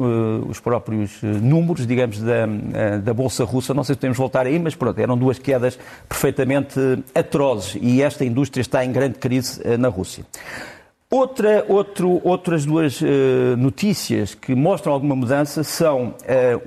os 0.49 0.59
próprios 0.59 1.23
eh, 1.23 1.27
números, 1.27 1.85
digamos, 1.85 2.19
da, 2.19 2.45
uh, 2.47 3.01
da 3.01 3.13
Bolsa 3.13 3.43
Russa. 3.43 3.73
Não 3.73 3.83
sei 3.83 3.93
se 3.95 3.99
podemos 3.99 4.17
voltar 4.17 4.45
aí, 4.45 4.57
mas 4.59 4.75
pronto, 4.75 4.99
eram 4.99 5.17
duas 5.17 5.39
quedas 5.39 5.77
perfeitamente 6.07 6.79
atrozes 7.13 7.77
e 7.81 8.01
esta 8.01 8.25
indústria 8.25 8.61
está 8.61 8.83
em 8.83 8.91
grande 8.91 9.19
crise 9.19 9.61
na 9.77 9.87
Rússia. 9.87 10.25
Outra, 11.07 11.63
outro, 11.69 12.19
outras 12.23 12.65
duas 12.65 12.99
uh, 12.99 13.05
notícias 13.59 14.33
que 14.33 14.55
mostram 14.55 14.91
alguma 14.91 15.15
mudança 15.15 15.63
são 15.63 16.07
uh, 16.07 16.13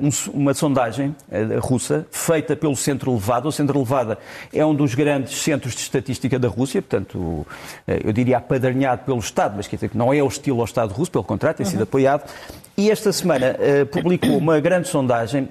um, 0.01 0.09
uma 0.33 0.55
sondagem 0.55 1.09
uh, 1.29 1.59
russa 1.59 2.07
feita 2.13 2.55
pelo 2.55 2.77
Centro 2.77 3.13
Levada. 3.13 3.49
O 3.49 3.53
Centro 3.53 3.77
Levada 3.81 4.17
é 4.55 4.65
um 4.65 4.73
dos 4.73 4.95
grandes 4.95 5.43
centros 5.43 5.75
de 5.75 5.81
estatística 5.81 6.39
da 6.39 6.47
Rússia, 6.47 6.81
portanto, 6.81 7.45
eu 7.87 8.13
diria 8.13 8.39
apadrinhado 8.39 9.03
pelo 9.05 9.19
Estado, 9.19 9.55
mas 9.57 9.67
quer 9.67 9.75
dizer 9.75 9.89
que 9.89 9.99
não 9.99 10.15
é 10.15 10.23
hostil 10.23 10.61
ao 10.61 10.65
Estado 10.65 10.95
russo, 10.95 11.11
pelo 11.11 11.25
contrário, 11.25 11.57
tem 11.57 11.67
sido 11.67 11.79
uhum. 11.79 11.83
apoiado. 11.83 12.31
E 12.77 12.93
esta 12.93 13.13
semana 13.13 13.57
publicou 13.91 14.39
uma 14.39 14.61
grande 14.61 14.87
sondagem 14.87 15.49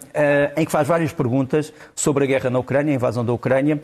em 0.56 0.66
que 0.66 0.72
faz 0.72 0.88
várias 0.88 1.12
perguntas 1.12 1.74
sobre 1.94 2.24
a 2.24 2.28
guerra 2.28 2.50
na 2.50 2.60
Ucrânia, 2.60 2.94
a 2.94 2.96
invasão 2.96 3.26
da 3.26 3.34
Ucrânia, 3.34 3.82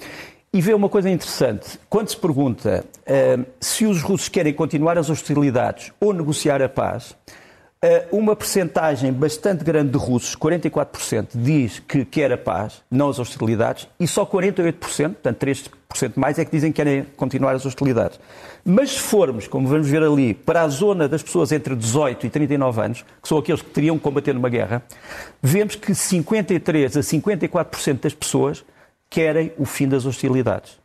e 0.53 0.61
vê 0.61 0.73
uma 0.73 0.87
coisa 0.87 1.09
interessante. 1.09 1.79
Quando 1.89 2.09
se 2.09 2.17
pergunta 2.17 2.85
uh, 3.01 3.45
se 3.59 3.85
os 3.87 4.03
russos 4.03 4.29
querem 4.29 4.53
continuar 4.53 4.99
as 4.99 5.09
hostilidades 5.09 5.91
ou 5.99 6.13
negociar 6.13 6.61
a 6.61 6.69
paz, 6.69 7.11
uh, 7.11 8.15
uma 8.15 8.35
percentagem 8.35 9.11
bastante 9.11 9.63
grande 9.63 9.89
de 9.89 9.97
russos, 9.97 10.35
44%, 10.35 11.29
diz 11.33 11.79
que 11.79 12.05
quer 12.05 12.31
a 12.31 12.37
paz, 12.37 12.83
não 12.91 13.09
as 13.09 13.17
hostilidades, 13.17 13.87
e 13.99 14.07
só 14.07 14.27
48%, 14.27 14.73
portanto 15.13 15.37
3 15.37 15.69
mais 16.15 16.39
é 16.39 16.45
que 16.45 16.51
dizem 16.51 16.71
que 16.71 16.77
querem 16.77 17.05
continuar 17.17 17.53
as 17.53 17.65
hostilidades. 17.65 18.19
Mas 18.65 18.91
se 18.91 18.99
formos, 18.99 19.47
como 19.47 19.67
vamos 19.67 19.87
ver 19.87 20.01
ali, 20.01 20.33
para 20.33 20.61
a 20.61 20.67
zona 20.67 21.07
das 21.07 21.21
pessoas 21.21 21.51
entre 21.51 21.75
18 21.75 22.27
e 22.27 22.29
39 22.29 22.81
anos, 22.81 23.05
que 23.21 23.27
são 23.27 23.37
aqueles 23.37 23.61
que 23.61 23.69
teriam 23.69 23.97
que 23.97 24.03
combater 24.03 24.33
numa 24.33 24.49
guerra, 24.49 24.83
vemos 25.41 25.75
que 25.75 25.93
53 25.93 26.97
a 26.97 26.99
54% 27.01 27.99
das 28.01 28.13
pessoas 28.13 28.63
querem 29.13 29.53
o 29.59 29.63
fim 29.63 29.87
das 29.87 30.07
hostilidades 30.07 30.79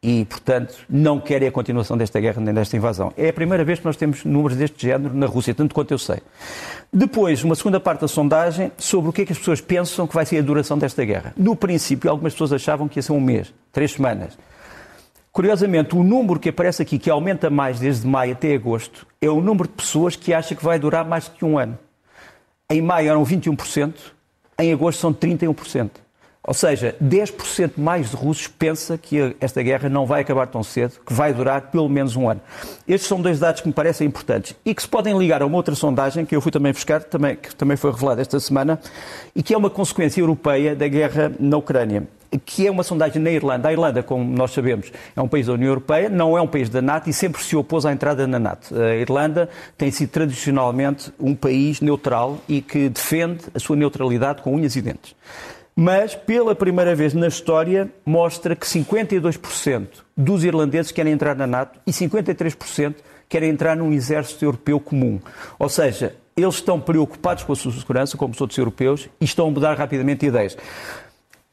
e, 0.00 0.24
portanto, 0.26 0.76
não 0.88 1.18
querem 1.18 1.48
a 1.48 1.50
continuação 1.50 1.96
desta 1.96 2.20
guerra 2.20 2.40
nem 2.40 2.54
desta 2.54 2.76
invasão. 2.76 3.12
É 3.16 3.30
a 3.30 3.32
primeira 3.32 3.64
vez 3.64 3.80
que 3.80 3.84
nós 3.84 3.96
temos 3.96 4.24
números 4.24 4.56
deste 4.56 4.86
género 4.86 5.12
na 5.12 5.26
Rússia, 5.26 5.52
tanto 5.52 5.74
quanto 5.74 5.90
eu 5.90 5.98
sei. 5.98 6.18
Depois, 6.92 7.42
uma 7.42 7.56
segunda 7.56 7.80
parte 7.80 8.02
da 8.02 8.08
sondagem 8.08 8.70
sobre 8.78 9.10
o 9.10 9.12
que 9.12 9.22
é 9.22 9.24
que 9.26 9.32
as 9.32 9.38
pessoas 9.38 9.60
pensam 9.60 10.06
que 10.06 10.14
vai 10.14 10.24
ser 10.24 10.38
a 10.38 10.42
duração 10.42 10.78
desta 10.78 11.04
guerra. 11.04 11.34
No 11.36 11.56
princípio, 11.56 12.08
algumas 12.08 12.34
pessoas 12.34 12.52
achavam 12.52 12.86
que 12.86 13.00
ia 13.00 13.02
ser 13.02 13.12
um 13.12 13.20
mês, 13.20 13.52
três 13.72 13.90
semanas. 13.90 14.38
Curiosamente, 15.32 15.96
o 15.96 16.04
número 16.04 16.38
que 16.38 16.50
aparece 16.50 16.82
aqui, 16.82 17.00
que 17.00 17.10
aumenta 17.10 17.50
mais 17.50 17.80
desde 17.80 18.06
maio 18.06 18.34
até 18.34 18.54
agosto, 18.54 19.04
é 19.20 19.28
o 19.28 19.40
número 19.40 19.66
de 19.66 19.74
pessoas 19.74 20.14
que 20.14 20.32
acha 20.32 20.54
que 20.54 20.64
vai 20.64 20.78
durar 20.78 21.04
mais 21.04 21.26
que 21.26 21.44
um 21.44 21.58
ano. 21.58 21.76
Em 22.70 22.80
maio 22.80 23.08
eram 23.08 23.24
21%, 23.24 23.94
em 24.60 24.72
agosto 24.72 25.00
são 25.00 25.12
31%. 25.12 26.03
Ou 26.46 26.52
seja, 26.52 26.94
10% 27.02 27.72
mais 27.78 28.10
de 28.10 28.16
russos 28.16 28.46
pensa 28.46 28.98
que 28.98 29.34
esta 29.40 29.62
guerra 29.62 29.88
não 29.88 30.04
vai 30.04 30.20
acabar 30.20 30.46
tão 30.46 30.62
cedo, 30.62 31.00
que 31.04 31.12
vai 31.12 31.32
durar 31.32 31.70
pelo 31.70 31.88
menos 31.88 32.16
um 32.16 32.28
ano. 32.28 32.40
Estes 32.86 33.08
são 33.08 33.20
dois 33.20 33.40
dados 33.40 33.62
que 33.62 33.66
me 33.66 33.72
parecem 33.72 34.06
importantes 34.06 34.54
e 34.62 34.74
que 34.74 34.82
se 34.82 34.88
podem 34.88 35.16
ligar 35.16 35.40
a 35.40 35.46
uma 35.46 35.56
outra 35.56 35.74
sondagem 35.74 36.26
que 36.26 36.36
eu 36.36 36.42
fui 36.42 36.52
também 36.52 36.72
buscar, 36.72 37.02
também, 37.02 37.34
que 37.34 37.56
também 37.56 37.78
foi 37.78 37.90
revelada 37.90 38.20
esta 38.20 38.38
semana, 38.38 38.78
e 39.34 39.42
que 39.42 39.54
é 39.54 39.56
uma 39.56 39.70
consequência 39.70 40.20
europeia 40.20 40.76
da 40.76 40.86
guerra 40.86 41.32
na 41.40 41.56
Ucrânia 41.56 42.06
que 42.44 42.66
é 42.66 42.70
uma 42.70 42.82
sondagem 42.82 43.22
na 43.22 43.30
Irlanda. 43.30 43.68
A 43.68 43.72
Irlanda, 43.72 44.02
como 44.02 44.24
nós 44.24 44.52
sabemos, 44.52 44.90
é 45.14 45.20
um 45.20 45.28
país 45.28 45.46
da 45.46 45.52
União 45.52 45.68
Europeia, 45.68 46.08
não 46.08 46.36
é 46.36 46.42
um 46.42 46.48
país 46.48 46.68
da 46.68 46.82
NATO 46.82 47.08
e 47.08 47.12
sempre 47.12 47.40
se 47.40 47.54
opôs 47.54 47.86
à 47.86 47.92
entrada 47.92 48.26
na 48.26 48.40
NATO. 48.40 48.74
A 48.74 48.96
Irlanda 48.96 49.48
tem 49.78 49.90
sido 49.92 50.10
tradicionalmente 50.10 51.12
um 51.20 51.34
país 51.34 51.80
neutral 51.80 52.38
e 52.48 52.60
que 52.60 52.88
defende 52.88 53.44
a 53.54 53.58
sua 53.60 53.76
neutralidade 53.76 54.42
com 54.42 54.52
unhas 54.52 54.74
e 54.74 54.82
dentes 54.82 55.14
mas 55.76 56.14
pela 56.14 56.54
primeira 56.54 56.94
vez 56.94 57.14
na 57.14 57.26
história 57.26 57.90
mostra 58.04 58.54
que 58.54 58.66
52% 58.66 59.88
dos 60.16 60.44
irlandeses 60.44 60.92
querem 60.92 61.12
entrar 61.12 61.34
na 61.34 61.46
NATO 61.46 61.80
e 61.86 61.90
53% 61.90 62.94
querem 63.28 63.50
entrar 63.50 63.76
num 63.76 63.92
exército 63.92 64.44
europeu 64.44 64.78
comum. 64.78 65.20
Ou 65.58 65.68
seja, 65.68 66.14
eles 66.36 66.56
estão 66.56 66.80
preocupados 66.80 67.42
com 67.42 67.52
a 67.52 67.56
sua 67.56 67.72
segurança, 67.72 68.16
como 68.16 68.32
os 68.32 68.40
outros 68.40 68.58
europeus, 68.58 69.08
e 69.20 69.24
estão 69.24 69.48
a 69.48 69.50
mudar 69.50 69.74
rapidamente 69.76 70.26
ideias. 70.26 70.56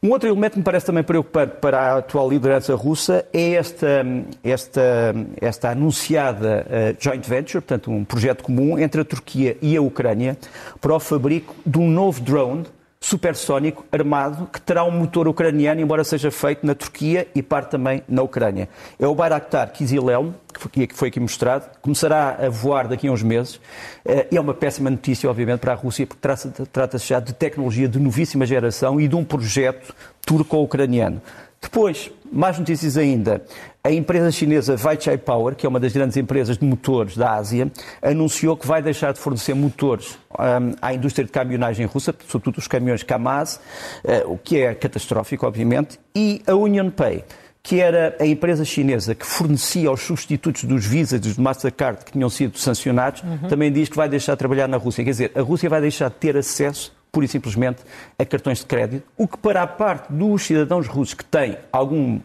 Um 0.04 0.10
outro 0.10 0.28
elemento 0.28 0.54
que 0.54 0.58
me 0.58 0.64
parece 0.64 0.88
também 0.88 1.04
preocupante 1.04 1.58
para 1.62 1.80
a 1.80 1.98
atual 1.98 2.28
liderança 2.28 2.74
russa 2.74 3.24
é 3.32 3.52
esta, 3.52 4.04
esta, 4.44 5.16
esta 5.40 5.70
anunciada 5.70 6.66
uh, 6.66 6.98
joint 7.00 7.24
venture, 7.28 7.62
portanto, 7.62 7.92
um 7.92 8.04
projeto 8.04 8.44
comum 8.44 8.80
entre 8.80 9.02
a 9.02 9.06
Turquia 9.06 9.58
e 9.62 9.78
a 9.78 9.82
Ucrânia 9.82 10.36
para 10.80 10.96
o 10.96 11.00
fabrico 11.00 11.54
de 11.64 11.78
um 11.78 11.88
novo 11.88 12.20
drone 12.20 12.66
supersónico 13.04 13.84
armado 13.92 14.46
que 14.46 14.62
terá 14.62 14.84
um 14.84 14.92
motor 14.92 15.28
ucraniano, 15.28 15.82
embora 15.82 16.04
seja 16.04 16.30
feito 16.30 16.66
na 16.66 16.76
Turquia 16.76 17.28
e 17.34 17.42
parte 17.42 17.72
também 17.72 18.04
na 18.08 18.22
Ucrânia. 18.22 18.70
É 19.00 19.08
o 19.08 19.16
Bayraktar 19.16 19.74
Kizilelm, 19.74 20.32
que 20.72 20.94
foi 20.94 21.08
aqui 21.08 21.20
mostrado, 21.20 21.66
começará 21.82 22.38
a 22.40 22.48
voar 22.48 22.88
daqui 22.88 23.08
a 23.08 23.12
uns 23.12 23.24
meses. 23.24 23.60
Eh, 24.06 24.28
é 24.32 24.40
uma 24.40 24.54
péssima 24.54 24.92
notícia, 24.92 25.28
obviamente, 25.28 25.60
para 25.60 25.74
a 25.74 25.76
Rússia, 25.76 26.06
porque 26.06 26.28
trata-se 26.72 27.08
já 27.08 27.20
de 27.20 27.34
tecnologia 27.34 27.88
de 27.88 27.98
novíssima 27.98 28.46
geração 28.46 29.02
e 29.02 29.08
de 29.08 29.16
um 29.16 29.26
projeto 29.26 29.96
turco-ucraniano. 30.24 31.20
Depois, 31.60 32.12
mais 32.32 32.58
notícias 32.58 32.98
ainda. 32.98 33.44
A 33.84 33.92
empresa 33.92 34.32
chinesa 34.32 34.76
Weichai 34.76 35.18
Power, 35.18 35.56
que 35.56 35.66
é 35.66 35.70
uma 35.70 35.80
das 35.80 35.92
grandes 35.92 36.16
empresas 36.16 36.56
de 36.56 36.64
motores 36.64 37.18
da 37.18 37.34
Ásia, 37.34 37.72
anunciou 38.00 38.56
que 38.56 38.68
vai 38.68 38.80
deixar 38.80 39.12
de 39.12 39.20
fornecer 39.20 39.56
motores 39.56 40.20
um, 40.38 40.76
à 40.80 40.94
indústria 40.94 41.26
de 41.26 41.32
caminhonagem 41.32 41.88
russa, 41.88 42.14
sobretudo 42.28 42.60
os 42.60 42.68
caminhões 42.68 43.02
Kamaz, 43.02 43.60
uh, 44.04 44.32
o 44.32 44.38
que 44.38 44.60
é 44.60 44.76
catastrófico, 44.76 45.48
obviamente, 45.48 46.00
e 46.16 46.44
a 46.46 46.54
Union 46.54 46.92
Pay 46.92 47.24
que 47.64 47.80
era 47.80 48.16
a 48.20 48.26
empresa 48.26 48.66
chinesa 48.66 49.14
que 49.14 49.24
fornecia 49.24 49.92
os 49.92 50.02
substitutos 50.02 50.64
dos 50.64 50.84
Visa 50.84 51.18
e 51.18 51.20
dos 51.20 51.38
Mastercard 51.38 52.04
que 52.04 52.12
tinham 52.14 52.28
sido 52.28 52.58
sancionados, 52.58 53.22
uhum. 53.22 53.48
também 53.48 53.72
diz 53.72 53.88
que 53.88 53.96
vai 53.96 54.10
deixar 54.10 54.34
de 54.34 54.40
trabalhar 54.40 54.68
na 54.68 54.78
Rússia. 54.78 55.04
Quer 55.04 55.12
dizer, 55.12 55.32
a 55.36 55.42
Rússia 55.42 55.70
vai 55.70 55.80
deixar 55.80 56.10
de 56.10 56.16
ter 56.16 56.36
acesso 56.36 56.92
pura 57.12 57.26
e 57.26 57.30
simplesmente 57.30 57.84
a 58.18 58.26
cartões 58.26 58.60
de 58.60 58.66
crédito, 58.66 59.04
o 59.18 59.28
que 59.28 59.38
para 59.38 59.62
a 59.62 59.68
parte 59.68 60.12
dos 60.12 60.44
cidadãos 60.44 60.88
russos 60.88 61.14
que 61.14 61.26
têm 61.26 61.58
alguma 61.72 62.22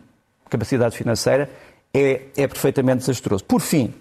capacidade 0.57 0.97
financeira 0.97 1.49
é, 1.93 2.23
é 2.37 2.47
perfeitamente 2.47 3.01
desastroso. 3.01 3.45
Por 3.45 3.61
fim, 3.61 3.93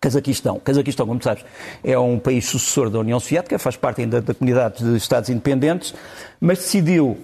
Cazaquistão. 0.00 0.58
Cazaquistão, 0.58 1.06
como 1.06 1.22
sabes, 1.22 1.44
é 1.84 1.98
um 1.98 2.18
país 2.18 2.46
sucessor 2.46 2.88
da 2.88 2.98
União 2.98 3.20
Soviética, 3.20 3.58
faz 3.58 3.76
parte 3.76 4.00
ainda 4.00 4.22
da 4.22 4.32
comunidade 4.32 4.82
de 4.82 4.96
Estados 4.96 5.28
independentes, 5.28 5.94
mas 6.40 6.58
decidiu, 6.58 7.08
uh, 7.08 7.18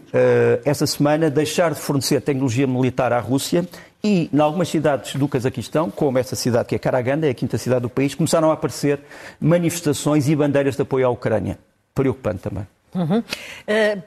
essa 0.63 0.87
semana, 0.87 1.31
deixar 1.31 1.73
de 1.73 1.81
fornecer 1.81 2.21
tecnologia 2.21 2.67
militar 2.67 3.15
à 3.15 3.19
Rússia 3.19 3.67
e, 4.05 4.29
em 4.31 4.39
algumas 4.39 4.69
cidades 4.69 5.15
do 5.15 5.27
Cazaquistão, 5.27 5.91
como 5.91 6.19
essa 6.19 6.37
cidade 6.37 6.69
que 6.69 6.75
é 6.75 6.79
Karaganda, 6.79 7.27
é 7.27 7.31
a 7.31 7.35
quinta 7.35 7.57
cidade 7.57 7.81
do 7.81 7.89
país, 7.89 8.15
começaram 8.15 8.51
a 8.51 8.55
aparecer 8.55 9.01
manifestações 9.41 10.29
e 10.29 10.37
bandeiras 10.37 10.77
de 10.77 10.83
apoio 10.83 11.07
à 11.07 11.11
Ucrânia 11.11 11.59
preocupante 11.95 12.41
também. 12.41 12.67
Uhum. 12.95 13.21
Uh, 13.21 14.03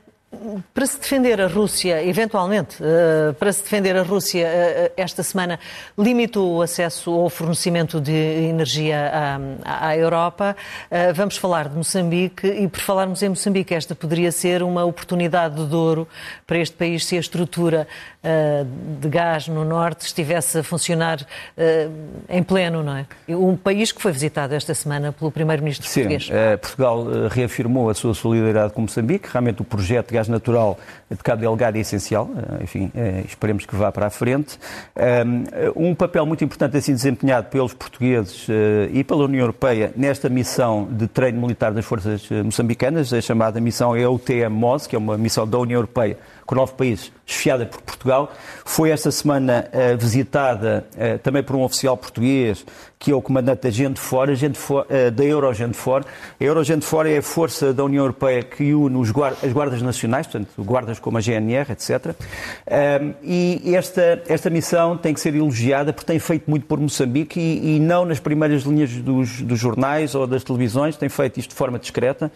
para 0.73 0.85
se 0.85 0.99
defender 0.99 1.41
a 1.41 1.47
Rússia, 1.47 2.05
eventualmente, 2.05 2.77
uh, 2.83 3.33
para 3.33 3.51
se 3.51 3.63
defender 3.63 3.97
a 3.97 4.03
Rússia, 4.03 4.47
uh, 4.47 4.91
esta 4.95 5.23
semana 5.23 5.59
limitou 5.97 6.57
o 6.57 6.61
acesso 6.61 7.11
ao 7.11 7.29
fornecimento 7.29 7.99
de 7.99 8.11
energia 8.11 9.11
à, 9.65 9.87
à 9.87 9.97
Europa. 9.97 10.55
Vamos 11.15 11.37
falar 11.37 11.69
de 11.69 11.75
Moçambique 11.75 12.47
e, 12.47 12.67
por 12.67 12.79
falarmos 12.79 13.21
em 13.23 13.29
Moçambique, 13.29 13.73
esta 13.73 13.95
poderia 13.95 14.31
ser 14.31 14.61
uma 14.61 14.85
oportunidade 14.85 15.65
de 15.65 15.75
ouro 15.75 16.07
para 16.45 16.57
este 16.57 16.75
país 16.75 17.05
se 17.05 17.17
a 17.17 17.19
estrutura 17.19 17.87
de 18.99 19.09
gás 19.09 19.47
no 19.47 19.63
norte 19.63 20.05
estivesse 20.05 20.59
a 20.59 20.63
funcionar 20.63 21.25
em 22.27 22.43
pleno, 22.43 22.83
não 22.83 22.95
é? 22.95 23.05
Um 23.29 23.55
país 23.55 23.91
que 23.91 24.01
foi 24.01 24.11
visitado 24.11 24.53
esta 24.53 24.73
semana 24.73 25.11
pelo 25.11 25.31
primeiro-ministro 25.31 25.87
português. 25.87 26.25
Sim, 26.25 26.33
Portugal 26.61 27.05
reafirmou 27.29 27.89
a 27.89 27.93
sua 27.93 28.13
solidariedade 28.13 28.73
com 28.73 28.81
Moçambique. 28.81 29.29
Realmente 29.31 29.61
o 29.61 29.65
projeto 29.65 30.09
de 30.09 30.18
gás 30.19 30.27
natural 30.27 30.77
de 31.09 31.17
Cabo 31.17 31.41
Delgado 31.41 31.77
é 31.77 31.81
essencial, 31.81 32.29
eh, 32.35 32.63
enfim, 32.63 32.91
eh, 32.93 33.23
esperemos 33.25 33.65
que 33.65 33.75
vá 33.75 33.91
para 33.91 34.07
a 34.07 34.09
frente. 34.09 34.59
Um 35.75 35.95
papel 35.95 36.25
muito 36.25 36.43
importante 36.43 36.77
assim 36.77 36.93
desempenhado 36.93 37.47
pelos 37.47 37.73
portugueses 37.73 38.45
eh, 38.49 38.89
e 38.91 39.03
pela 39.03 39.23
União 39.23 39.41
Europeia 39.41 39.93
nesta 39.95 40.29
missão 40.29 40.87
de 40.91 41.07
treino 41.07 41.41
militar 41.41 41.71
das 41.71 41.85
forças 41.85 42.29
moçambicanas, 42.43 43.13
a 43.13 43.21
chamada 43.21 43.59
missão 43.61 43.95
EUTM-MOS, 43.95 44.87
que 44.87 44.95
é 44.95 44.99
uma 44.99 45.17
missão 45.17 45.47
da 45.47 45.57
União 45.57 45.77
Europeia 45.77 46.17
com 46.49 46.55
nove 46.55 46.73
países, 46.73 47.11
chefiada 47.27 47.63
por 47.63 47.79
Portugal. 47.79 48.33
Foi 48.65 48.89
esta 48.89 49.11
semana 49.11 49.69
uh, 49.71 49.95
visitada 49.99 50.83
uh, 50.95 51.19
também 51.19 51.43
por 51.43 51.55
um 51.55 51.61
oficial 51.61 51.95
português, 51.95 52.65
que 52.97 53.11
é 53.11 53.15
o 53.15 53.21
comandante 53.21 53.61
da 53.61 53.69
Gente 53.69 53.99
Fora, 53.99 54.33
Gente 54.33 54.57
For, 54.57 54.83
uh, 54.89 55.11
da 55.11 55.23
Eurogente 55.23 55.77
Fora. 55.77 56.05
A 56.41 56.43
Eurogente 56.43 56.83
Fora 56.83 57.07
é 57.07 57.19
a 57.19 57.21
força 57.21 57.71
da 57.71 57.83
União 57.83 58.03
Europeia 58.03 58.41
que 58.41 58.73
une 58.73 58.97
os 58.97 59.11
guardas, 59.11 59.43
as 59.43 59.53
guardas 59.53 59.79
nacionais, 59.83 60.25
portanto, 60.25 60.49
guardas 60.57 60.97
como 60.97 61.19
a 61.19 61.21
GNR, 61.21 61.71
etc. 61.71 62.15
e 63.21 63.75
esta, 63.75 64.23
esta 64.27 64.49
missão 64.49 64.97
tem 64.97 65.13
que 65.13 65.19
ser 65.19 65.35
elogiada 65.35 65.93
porque 65.93 66.07
tem 66.07 66.17
feito 66.17 66.49
muito 66.49 66.65
por 66.65 66.79
Moçambique 66.79 67.39
e, 67.39 67.75
e 67.75 67.79
não 67.79 68.05
nas 68.05 68.19
primeiras 68.19 68.63
linhas 68.63 68.91
dos, 68.91 69.41
dos 69.43 69.59
jornais 69.59 70.15
ou 70.15 70.25
das 70.25 70.43
televisões, 70.43 70.97
tem 70.97 71.09
feito 71.09 71.39
isto 71.39 71.51
de 71.51 71.55
forma 71.55 71.77
discreta, 71.77 72.31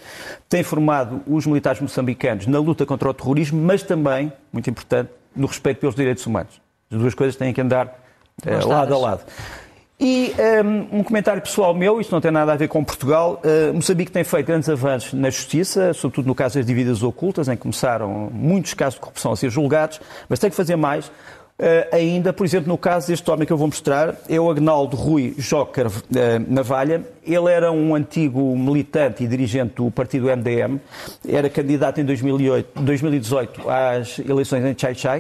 tem 0.47 0.61
formado 0.61 1.21
os 1.25 1.47
militares 1.47 1.81
moçambicanos 1.81 2.45
na 2.45 2.59
luta 2.59 2.85
contra 2.85 3.09
o 3.09 3.13
terrorismo, 3.13 3.59
mas 3.59 3.81
também 3.81 4.02
também, 4.03 4.33
muito 4.51 4.69
importante, 4.69 5.09
no 5.35 5.47
respeito 5.47 5.79
pelos 5.79 5.95
direitos 5.95 6.25
humanos. 6.27 6.61
As 6.91 6.99
duas 6.99 7.15
coisas 7.15 7.35
têm 7.35 7.53
que 7.53 7.61
andar 7.61 7.87
uh, 8.45 8.67
lado 8.67 8.93
a 8.93 8.97
lado. 8.97 9.23
E 9.99 10.33
um, 10.37 10.41
ehm, 10.41 10.87
um, 10.91 11.03
comentário 11.03 11.41
pessoal 11.41 11.73
meu, 11.73 12.01
isto 12.01 12.11
não 12.11 12.19
tem 12.19 12.29
nada 12.29 12.51
a 12.51 12.55
ver 12.57 12.67
com 12.67 12.83
Portugal. 12.83 13.41
Uh, 13.43 13.73
Moçambique 13.73 14.11
tem 14.11 14.23
feito 14.23 14.47
grandes 14.47 14.67
avanços 14.67 15.13
na 15.13 15.29
justiça, 15.29 15.93
sobretudo 15.93 16.27
no 16.27 16.35
caso 16.35 16.55
das 16.55 16.65
dívidas 16.65 17.01
ocultas, 17.01 17.47
em 17.47 17.55
que 17.55 17.61
começaram 17.61 18.29
muitos 18.31 18.73
casos 18.73 18.95
de 18.95 18.99
corrupção 18.99 19.31
a 19.31 19.35
ser 19.35 19.49
julgados, 19.49 20.01
mas 20.27 20.39
tem 20.39 20.49
que 20.49 20.55
fazer 20.55 20.75
mais. 20.75 21.09
Uh, 21.59 21.95
ainda, 21.95 22.33
por 22.33 22.45
exemplo, 22.45 22.67
no 22.67 22.77
caso 22.77 23.07
deste 23.07 23.29
homem 23.29 23.45
que 23.45 23.53
eu 23.53 23.57
vou 23.57 23.67
mostrar, 23.67 24.15
é 24.27 24.39
o 24.39 24.49
Agnaldo 24.49 24.97
Rui 24.97 25.35
Joker 25.37 25.87
uh, 25.87 25.91
Navalha. 26.47 27.03
Ele 27.23 27.49
era 27.49 27.71
um 27.71 27.93
antigo 27.93 28.57
militante 28.57 29.23
e 29.23 29.27
dirigente 29.27 29.75
do 29.75 29.91
partido 29.91 30.25
MDM, 30.35 30.79
era 31.27 31.49
candidato 31.49 32.01
em 32.01 32.05
2008, 32.05 32.81
2018 32.81 33.69
às 33.69 34.19
eleições 34.19 34.65
em 34.65 34.75
Chai 34.77 34.95
Chai. 34.95 35.19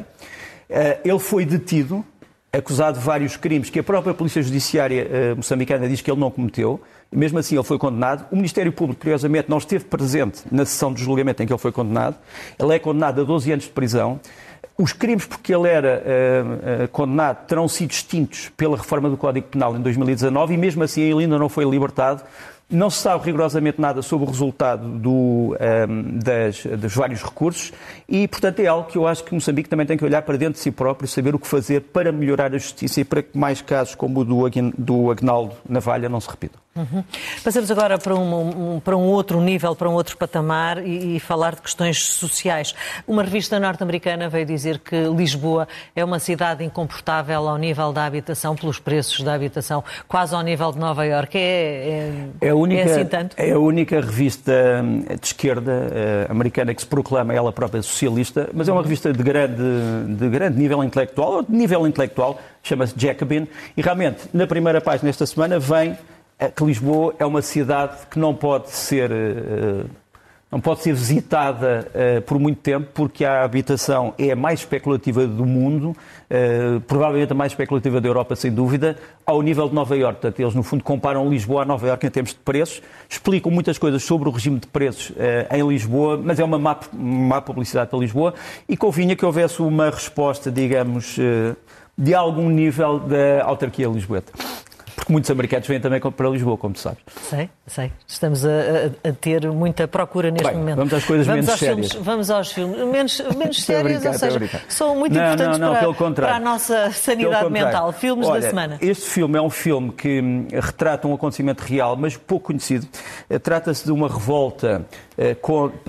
Uh, 0.69 0.99
ele 1.05 1.19
foi 1.19 1.45
detido 1.45 2.03
acusado 2.51 2.99
de 2.99 3.05
vários 3.05 3.37
crimes 3.37 3.69
que 3.69 3.79
a 3.79 3.83
própria 3.83 4.13
Polícia 4.13 4.41
Judiciária 4.41 5.35
moçambicana 5.35 5.89
diz 5.89 6.01
que 6.01 6.11
ele 6.11 6.19
não 6.19 6.29
cometeu. 6.29 6.79
Mesmo 7.11 7.39
assim 7.39 7.55
ele 7.55 7.63
foi 7.63 7.79
condenado. 7.79 8.27
O 8.31 8.35
Ministério 8.35 8.71
Público, 8.71 9.01
curiosamente, 9.01 9.49
não 9.49 9.57
esteve 9.57 9.85
presente 9.85 10.41
na 10.51 10.63
sessão 10.65 10.93
de 10.93 11.03
julgamento 11.03 11.41
em 11.41 11.47
que 11.47 11.53
ele 11.53 11.59
foi 11.59 11.71
condenado. 11.71 12.15
Ele 12.59 12.75
é 12.75 12.77
condenado 12.77 13.21
a 13.21 13.23
12 13.23 13.51
anos 13.51 13.65
de 13.65 13.71
prisão. 13.71 14.19
Os 14.77 14.91
crimes 14.91 15.25
por 15.25 15.39
que 15.39 15.53
ele 15.53 15.67
era 15.67 16.01
uh, 16.01 16.83
uh, 16.83 16.87
condenado 16.89 17.45
terão 17.45 17.67
sido 17.67 17.91
extintos 17.91 18.51
pela 18.57 18.77
reforma 18.77 19.09
do 19.09 19.17
Código 19.17 19.47
Penal 19.47 19.75
em 19.75 19.81
2019 19.81 20.53
e 20.53 20.57
mesmo 20.57 20.83
assim 20.83 21.01
ele 21.01 21.23
ainda 21.23 21.37
não 21.37 21.47
foi 21.47 21.63
libertado 21.63 22.23
não 22.69 22.89
se 22.89 22.97
sabe 22.97 23.25
rigorosamente 23.25 23.79
nada 23.79 24.01
sobre 24.01 24.25
o 24.25 24.29
resultado 24.29 24.87
do, 24.87 25.11
um, 25.11 25.55
ehm, 25.59 26.19
das, 26.19 26.65
dos 26.65 26.95
vários 26.95 27.21
recursos 27.21 27.71
e, 28.09 28.27
portanto, 28.27 28.59
é 28.59 28.67
algo 28.67 28.89
que 28.89 28.97
eu 28.97 29.07
acho 29.07 29.23
que 29.23 29.33
Moçambique 29.33 29.69
também 29.69 29.85
tem 29.85 29.97
que 29.97 30.03
olhar 30.03 30.21
para 30.21 30.37
dentro 30.37 30.53
de 30.53 30.59
si 30.59 30.71
próprio, 30.71 31.07
saber 31.07 31.35
o 31.35 31.39
que 31.39 31.47
fazer 31.47 31.81
para 31.81 32.11
melhorar 32.11 32.53
a 32.53 32.57
justiça 32.57 33.01
e 33.01 33.05
para 33.05 33.21
que 33.21 33.37
mais 33.37 33.61
casos 33.61 33.95
como 33.95 34.21
o 34.21 34.25
do, 34.25 34.49
do 34.77 35.11
Agnaldo 35.11 35.55
Navalha 35.67 36.09
não 36.09 36.19
se 36.19 36.29
repitam. 36.29 36.62
Uhum. 36.75 37.03
Passamos 37.43 37.69
agora 37.69 37.99
para 37.99 38.15
um, 38.15 38.75
um, 38.75 38.79
para 38.79 38.97
um 38.97 39.03
outro 39.03 39.39
nível, 39.39 39.75
para 39.75 39.87
um 39.87 39.93
outro 39.93 40.17
patamar 40.17 40.83
e, 40.83 41.17
e 41.17 41.19
falar 41.19 41.53
de 41.53 41.61
questões 41.61 42.03
sociais. 42.03 42.73
Uma 43.07 43.21
revista 43.21 43.59
norte-americana 43.59 44.27
veio 44.27 44.43
dizer 44.43 44.79
que 44.79 44.95
Lisboa 45.03 45.67
é 45.95 46.03
uma 46.03 46.17
cidade 46.17 46.63
incomportável 46.63 47.47
ao 47.47 47.57
nível 47.59 47.93
da 47.93 48.05
habitação, 48.05 48.55
pelos 48.55 48.79
preços 48.79 49.21
da 49.21 49.35
habitação, 49.35 49.83
quase 50.07 50.33
ao 50.33 50.41
nível 50.41 50.71
de 50.71 50.79
Nova 50.79 51.05
Iorque. 51.05 51.37
É, 51.37 52.31
é, 52.41 52.47
é, 52.47 52.49
a 52.49 52.55
única, 52.55 52.81
é 52.81 52.85
assim 52.85 53.05
tanto? 53.05 53.35
É 53.37 53.51
a 53.51 53.59
única 53.59 54.01
revista 54.01 54.81
hum, 54.83 55.01
de 55.01 55.27
esquerda 55.27 55.71
uh, 55.71 56.31
americana 56.31 56.73
que 56.73 56.81
se 56.81 56.87
proclama 56.87 57.35
ela 57.35 57.51
própria 57.51 57.83
socialista, 57.83 58.49
mas 58.51 58.67
é 58.67 58.71
uma 58.71 58.81
revista 58.81 59.13
de 59.13 59.21
grande, 59.21 59.63
de 60.07 60.27
grande 60.27 60.57
nível 60.57 60.83
intelectual, 60.83 61.33
ou 61.33 61.43
de 61.43 61.51
nível 61.51 61.85
intelectual, 61.85 62.39
chama-se 62.63 62.95
Jacobin, 62.97 63.47
e 63.77 63.81
realmente, 63.81 64.23
na 64.33 64.47
primeira 64.47 64.81
página 64.81 65.09
desta 65.09 65.27
semana, 65.27 65.59
vem 65.59 65.95
que 66.49 66.63
Lisboa 66.63 67.13
é 67.19 67.25
uma 67.25 67.41
cidade 67.41 68.07
que 68.09 68.19
não 68.19 68.33
pode 68.33 68.69
ser, 68.69 69.11
eh, 69.11 69.85
não 70.51 70.59
pode 70.59 70.81
ser 70.81 70.93
visitada 70.93 71.89
eh, 71.93 72.19
por 72.21 72.39
muito 72.39 72.59
tempo, 72.59 72.87
porque 72.93 73.25
a 73.25 73.43
habitação 73.43 74.13
é 74.17 74.31
a 74.31 74.35
mais 74.35 74.59
especulativa 74.59 75.25
do 75.25 75.45
mundo, 75.45 75.95
eh, 76.29 76.79
provavelmente 76.87 77.31
a 77.31 77.35
mais 77.35 77.51
especulativa 77.51 77.99
da 77.99 78.07
Europa, 78.07 78.35
sem 78.35 78.51
dúvida, 78.51 78.97
ao 79.25 79.41
nível 79.41 79.67
de 79.67 79.75
Nova 79.75 79.95
Iorque. 79.95 80.21
Portanto, 80.21 80.39
eles, 80.39 80.55
no 80.55 80.63
fundo, 80.63 80.83
comparam 80.83 81.29
Lisboa 81.29 81.63
a 81.63 81.65
Nova 81.65 81.87
Iorque 81.87 82.07
em 82.07 82.11
termos 82.11 82.31
de 82.31 82.39
preços, 82.39 82.81
explicam 83.09 83.51
muitas 83.51 83.77
coisas 83.77 84.03
sobre 84.03 84.29
o 84.29 84.31
regime 84.31 84.59
de 84.59 84.67
preços 84.67 85.13
em 85.51 85.67
Lisboa, 85.67 86.19
mas 86.23 86.39
é 86.39 86.43
uma 86.43 86.59
má, 86.59 86.77
má 86.91 87.41
publicidade 87.41 87.89
para 87.89 87.99
Lisboa, 87.99 88.33
e 88.67 88.77
convinha 88.77 89.15
que 89.15 89.25
houvesse 89.25 89.61
uma 89.61 89.89
resposta, 89.89 90.51
digamos, 90.51 91.17
de 91.97 92.13
algum 92.13 92.49
nível 92.49 92.99
da 92.99 93.43
autarquia 93.43 93.87
lisboeta 93.87 94.33
porque 95.03 95.11
muitos 95.11 95.29
americanos 95.29 95.67
vêm 95.67 95.81
também 95.81 95.99
para 95.99 96.29
Lisboa, 96.29 96.57
como 96.57 96.73
tu 96.73 96.79
sabes. 96.79 96.99
Sei, 97.29 97.49
sei. 97.67 97.91
Estamos 98.07 98.45
a, 98.45 98.49
a, 98.49 99.09
a 99.09 99.11
ter 99.11 99.51
muita 99.51 99.85
procura 99.85 100.31
neste 100.31 100.47
Bem, 100.47 100.57
momento. 100.57 100.77
Vamos 100.77 100.93
às 100.93 101.03
coisas 101.03 101.27
vamos 101.27 101.45
menos 101.45 101.49
aos 101.49 101.59
sérias. 101.59 101.91
Filmes, 101.91 102.05
vamos 102.05 102.29
aos 102.29 102.51
filmes 102.51 102.77
menos, 102.87 103.21
menos 103.35 103.63
sérios, 103.63 103.99
brincar, 103.99 104.13
ou 104.13 104.19
seja, 104.39 104.61
são 104.69 104.95
muito 104.95 105.13
não, 105.13 105.21
importantes 105.21 105.59
não, 105.59 105.73
não, 105.73 105.93
para, 105.93 106.11
para, 106.11 106.35
a 106.35 106.39
nossa 106.39 106.91
sanidade 106.91 107.49
mental. 107.49 107.91
Filmes 107.91 108.27
Olha, 108.27 108.41
da 108.41 108.49
semana. 108.49 108.77
Este 108.79 109.09
filme 109.09 109.37
é 109.37 109.41
um 109.41 109.49
filme 109.49 109.91
que 109.91 110.21
hum, 110.21 110.47
retrata 110.53 111.05
um 111.05 111.13
acontecimento 111.13 111.61
real, 111.61 111.97
mas 111.97 112.15
pouco 112.15 112.47
conhecido. 112.47 112.87
Eh, 113.29 113.39
trata-se 113.39 113.83
de 113.83 113.91
uma 113.91 114.07
revolta 114.07 114.85
eh, 115.17 115.35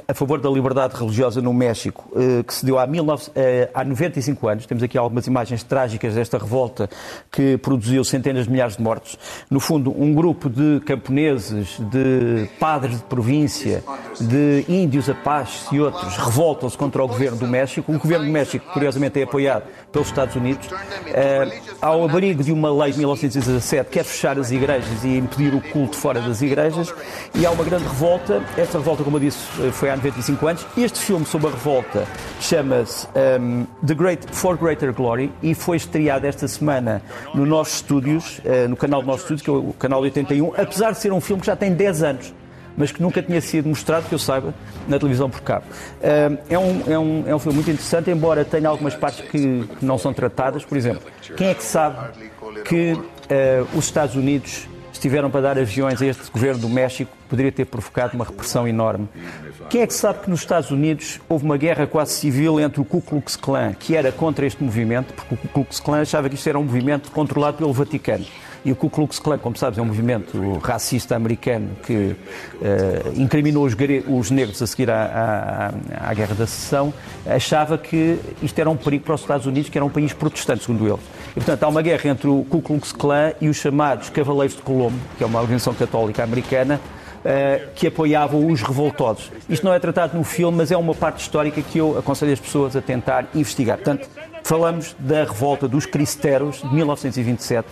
a 0.08 0.14
favor 0.14 0.40
da 0.40 0.50
liberdade 0.50 0.96
religiosa 0.96 1.40
no 1.40 1.54
México, 1.54 2.10
eh, 2.16 2.42
que 2.42 2.52
se 2.52 2.66
deu 2.66 2.80
há, 2.80 2.86
19, 2.86 3.30
há 3.72 3.84
95 3.84 4.48
anos. 4.48 4.66
Temos 4.66 4.82
aqui 4.82 4.98
algumas 4.98 5.26
imagens 5.28 5.62
trágicas 5.62 6.14
desta 6.14 6.36
revolta 6.36 6.90
que 7.30 7.56
produziu 7.58 8.04
centenas 8.04 8.46
de 8.46 8.50
milhares 8.50 8.76
de 8.76 8.82
mortos. 9.04 9.18
No 9.50 9.60
fundo, 9.60 9.94
um 9.96 10.14
grupo 10.14 10.48
de 10.48 10.80
camponeses, 10.80 11.78
de 11.78 12.48
padres 12.58 12.96
de 12.96 13.04
província, 13.04 13.84
de 14.18 14.64
índios 14.68 15.08
apaches 15.08 15.66
e 15.70 15.78
outros 15.78 16.16
revoltam-se 16.16 16.76
contra 16.76 17.04
o 17.04 17.06
governo 17.06 17.36
do 17.36 17.46
México. 17.46 17.92
O 17.92 17.98
governo 17.98 18.24
do 18.24 18.32
México, 18.32 18.64
curiosamente, 18.72 19.20
é 19.20 19.24
apoiado 19.24 19.64
pelos 19.92 20.08
Estados 20.08 20.34
Unidos. 20.34 20.66
Uh, 20.66 21.74
ao 21.80 22.04
abrigo 22.04 22.42
de 22.42 22.52
uma 22.52 22.72
lei 22.72 22.92
de 22.92 22.98
1917, 22.98 23.90
quer 23.90 24.04
fechar 24.04 24.38
as 24.38 24.50
igrejas 24.50 25.04
e 25.04 25.18
impedir 25.18 25.54
o 25.54 25.60
culto 25.60 25.96
fora 25.96 26.20
das 26.20 26.40
igrejas. 26.42 26.92
E 27.34 27.44
há 27.44 27.50
uma 27.50 27.64
grande 27.64 27.84
revolta. 27.84 28.42
Esta 28.56 28.78
revolta, 28.78 29.04
como 29.04 29.16
eu 29.16 29.20
disse, 29.20 29.38
foi 29.72 29.90
há 29.90 29.96
95 29.96 30.46
anos. 30.46 30.66
Este 30.76 30.98
filme 30.98 31.26
sobre 31.26 31.48
a 31.48 31.50
revolta 31.50 32.06
chama-se 32.40 33.06
um, 33.40 33.66
The 33.86 33.94
Great 33.94 34.26
For 34.32 34.56
Greater 34.56 34.92
Glory 34.92 35.32
e 35.42 35.54
foi 35.54 35.76
estreado 35.76 36.26
esta 36.26 36.48
semana 36.48 37.02
no 37.34 37.44
nossos 37.44 37.76
estúdios, 37.76 38.38
uh, 38.38 38.68
no 38.68 38.76
canal 38.76 38.93
do 39.00 39.06
nosso 39.06 39.22
estúdio, 39.22 39.44
que 39.44 39.50
é 39.50 39.52
o 39.52 39.72
canal 39.74 40.00
81, 40.00 40.54
apesar 40.56 40.92
de 40.92 40.98
ser 40.98 41.12
um 41.12 41.20
filme 41.20 41.40
que 41.40 41.46
já 41.46 41.56
tem 41.56 41.72
10 41.72 42.02
anos 42.02 42.34
mas 42.76 42.90
que 42.90 43.00
nunca 43.00 43.22
tinha 43.22 43.40
sido 43.40 43.68
mostrado, 43.68 44.08
que 44.08 44.14
eu 44.14 44.18
saiba, 44.18 44.52
na 44.88 44.98
televisão 44.98 45.30
por 45.30 45.40
cabo. 45.40 45.64
É 46.48 46.58
um, 46.58 46.92
é 46.92 46.98
um, 46.98 47.24
é 47.28 47.34
um 47.34 47.38
filme 47.38 47.56
muito 47.56 47.70
interessante, 47.70 48.10
embora 48.10 48.44
tenha 48.44 48.68
algumas 48.68 48.94
partes 48.94 49.20
que, 49.20 49.64
que 49.78 49.84
não 49.84 49.98
são 49.98 50.12
tratadas. 50.12 50.64
Por 50.64 50.76
exemplo, 50.76 51.02
quem 51.36 51.48
é 51.48 51.54
que 51.54 51.62
sabe 51.62 52.30
que 52.64 52.92
uh, 52.94 53.78
os 53.78 53.84
Estados 53.84 54.16
Unidos 54.16 54.66
estiveram 54.92 55.30
para 55.30 55.42
dar 55.42 55.58
aviões 55.58 56.00
a 56.00 56.06
este 56.06 56.30
governo 56.30 56.62
do 56.62 56.68
México, 56.68 57.14
poderia 57.28 57.52
ter 57.52 57.66
provocado 57.66 58.14
uma 58.14 58.24
repressão 58.24 58.66
enorme. 58.66 59.06
Quem 59.68 59.82
é 59.82 59.86
que 59.86 59.92
sabe 59.92 60.20
que 60.20 60.30
nos 60.30 60.40
Estados 60.40 60.70
Unidos 60.70 61.20
houve 61.28 61.44
uma 61.44 61.58
guerra 61.58 61.86
quase 61.86 62.12
civil 62.12 62.58
entre 62.58 62.80
o 62.80 62.84
Ku 62.84 63.02
Klux 63.02 63.36
Klan, 63.36 63.74
que 63.74 63.94
era 63.94 64.10
contra 64.10 64.46
este 64.46 64.64
movimento, 64.64 65.12
porque 65.12 65.34
o 65.34 65.36
Ku 65.36 65.48
Klux 65.48 65.78
Klan 65.78 66.00
achava 66.00 66.28
que 66.28 66.36
isto 66.36 66.48
era 66.48 66.58
um 66.58 66.62
movimento 66.62 67.10
controlado 67.10 67.58
pelo 67.58 67.72
Vaticano. 67.72 68.24
E 68.64 68.72
o 68.72 68.76
Ku 68.76 68.88
Klux 68.88 69.18
Klan, 69.18 69.36
como 69.38 69.56
sabes, 69.58 69.78
é 69.78 69.82
um 69.82 69.84
movimento 69.84 70.58
racista 70.62 71.14
americano 71.14 71.70
que 71.84 71.92
uh, 71.94 72.16
incriminou 73.14 73.66
os, 73.66 73.76
os, 74.08 74.30
negros 74.30 74.62
a 74.62 74.66
seguir 74.66 74.90
à, 74.90 75.72
à, 76.00 76.08
à, 76.10 76.14
Guerra 76.14 76.34
da 76.34 76.46
Secessão, 76.46 76.92
achava 77.26 77.76
que 77.76 78.18
isto 78.42 78.58
era 78.58 78.70
um 78.70 78.76
perigo 78.76 79.04
para 79.04 79.16
os 79.16 79.20
Estados 79.20 79.46
Unidos, 79.46 79.68
que 79.68 79.76
era 79.76 79.84
um 79.84 79.90
país 79.90 80.14
protestante, 80.14 80.64
segundo 80.64 80.86
eles. 80.86 81.04
E, 81.32 81.34
portanto, 81.34 81.62
há 81.62 81.68
uma 81.68 81.82
guerra 81.82 82.08
entre 82.08 82.26
o 82.26 82.42
Ku 82.48 82.62
Klux 82.62 82.90
Klan 82.92 83.32
e 83.38 83.50
os 83.50 83.58
chamados 83.58 84.08
Cavaleiros 84.08 84.56
de 84.56 84.62
Colombo, 84.62 84.98
que 85.18 85.24
é 85.24 85.26
uma 85.26 85.40
organização 85.40 85.74
católica 85.74 86.22
americana, 86.22 86.80
Uh, 87.24 87.72
que 87.74 87.86
apoiavam 87.86 88.48
os 88.48 88.60
revoltosos. 88.60 89.32
Isto 89.48 89.64
não 89.64 89.72
é 89.72 89.78
tratado 89.78 90.14
no 90.14 90.22
filme, 90.22 90.58
mas 90.58 90.70
é 90.70 90.76
uma 90.76 90.94
parte 90.94 91.22
histórica 91.22 91.62
que 91.62 91.78
eu 91.78 91.98
aconselho 91.98 92.34
as 92.34 92.38
pessoas 92.38 92.76
a 92.76 92.82
tentar 92.82 93.28
investigar. 93.34 93.78
Portanto, 93.78 94.06
falamos 94.42 94.94
da 94.98 95.24
revolta 95.24 95.66
dos 95.66 95.86
Cristeros 95.86 96.60
de 96.60 96.74
1927 96.74 97.66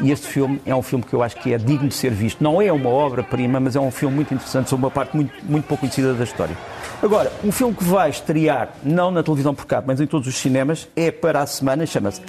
e 0.00 0.10
este 0.10 0.26
filme 0.26 0.60
é 0.64 0.74
um 0.74 0.82
filme 0.82 1.04
que 1.04 1.14
eu 1.14 1.22
acho 1.22 1.36
que 1.36 1.52
é 1.52 1.58
digno 1.58 1.88
de 1.88 1.94
ser 1.94 2.10
visto. 2.12 2.42
Não 2.42 2.60
é 2.60 2.72
uma 2.72 2.88
obra-prima, 2.88 3.60
mas 3.60 3.76
é 3.76 3.80
um 3.80 3.90
filme 3.90 4.16
muito 4.16 4.32
interessante 4.32 4.70
sobre 4.70 4.86
uma 4.86 4.90
parte 4.90 5.14
muito, 5.16 5.32
muito 5.44 5.66
pouco 5.66 5.80
conhecida 5.82 6.14
da 6.14 6.24
história. 6.24 6.56
Agora, 7.02 7.32
um 7.42 7.50
filme 7.50 7.74
que 7.74 7.84
vai 7.84 8.10
estrear, 8.10 8.70
não 8.82 9.10
na 9.10 9.22
televisão 9.22 9.54
por 9.54 9.66
cabo, 9.66 9.88
mas 9.88 10.00
em 10.00 10.06
todos 10.06 10.28
os 10.28 10.36
cinemas, 10.36 10.88
é 10.94 11.10
para 11.10 11.40
a 11.40 11.46
semana, 11.46 11.84
chama-se 11.84 12.20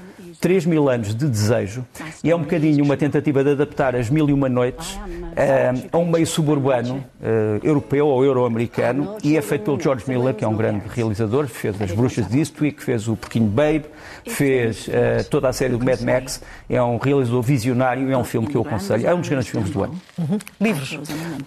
3 0.43 0.65
mil 0.65 0.89
anos 0.89 1.15
de 1.15 1.25
desejo 1.25 1.85
e 2.21 2.29
é 2.29 2.35
um 2.35 2.41
bocadinho 2.41 2.83
uma 2.83 2.97
tentativa 2.97 3.41
de 3.45 3.51
adaptar 3.51 3.95
as 3.95 4.09
mil 4.09 4.27
e 4.29 4.33
uma 4.33 4.49
noites 4.49 4.93
uh, 4.95 5.87
a 5.89 5.97
um 5.97 6.05
meio 6.05 6.27
suburbano 6.27 6.97
uh, 6.97 7.65
europeu 7.65 8.07
ou 8.07 8.25
euro-americano 8.25 9.15
e 9.23 9.37
é 9.37 9.41
feito 9.41 9.63
pelo 9.63 9.79
George 9.79 10.03
Miller, 10.05 10.33
que 10.33 10.43
é 10.43 10.47
um 10.47 10.57
grande 10.57 10.83
realizador, 10.89 11.47
fez 11.47 11.81
As 11.81 11.93
Bruxas 11.93 12.27
de 12.27 12.39
Eastwick, 12.39 12.83
fez 12.83 13.07
o 13.07 13.15
Pequeno 13.15 13.47
Babe, 13.47 13.85
fez 14.27 14.89
uh, 14.89 14.91
toda 15.29 15.47
a 15.47 15.53
série 15.53 15.77
do 15.77 15.85
Mad 15.85 16.01
Max, 16.01 16.41
é 16.69 16.83
um 16.83 16.97
realizador 16.97 17.41
visionário 17.41 18.09
e 18.09 18.11
é 18.11 18.17
um 18.17 18.25
filme 18.25 18.45
que 18.45 18.57
eu 18.57 18.63
aconselho, 18.63 19.07
é 19.07 19.15
um 19.15 19.21
dos 19.21 19.29
grandes 19.29 19.47
filmes 19.47 19.69
do 19.69 19.81
ano. 19.81 19.95
Uhum. 20.17 20.39
Livros? 20.59 20.99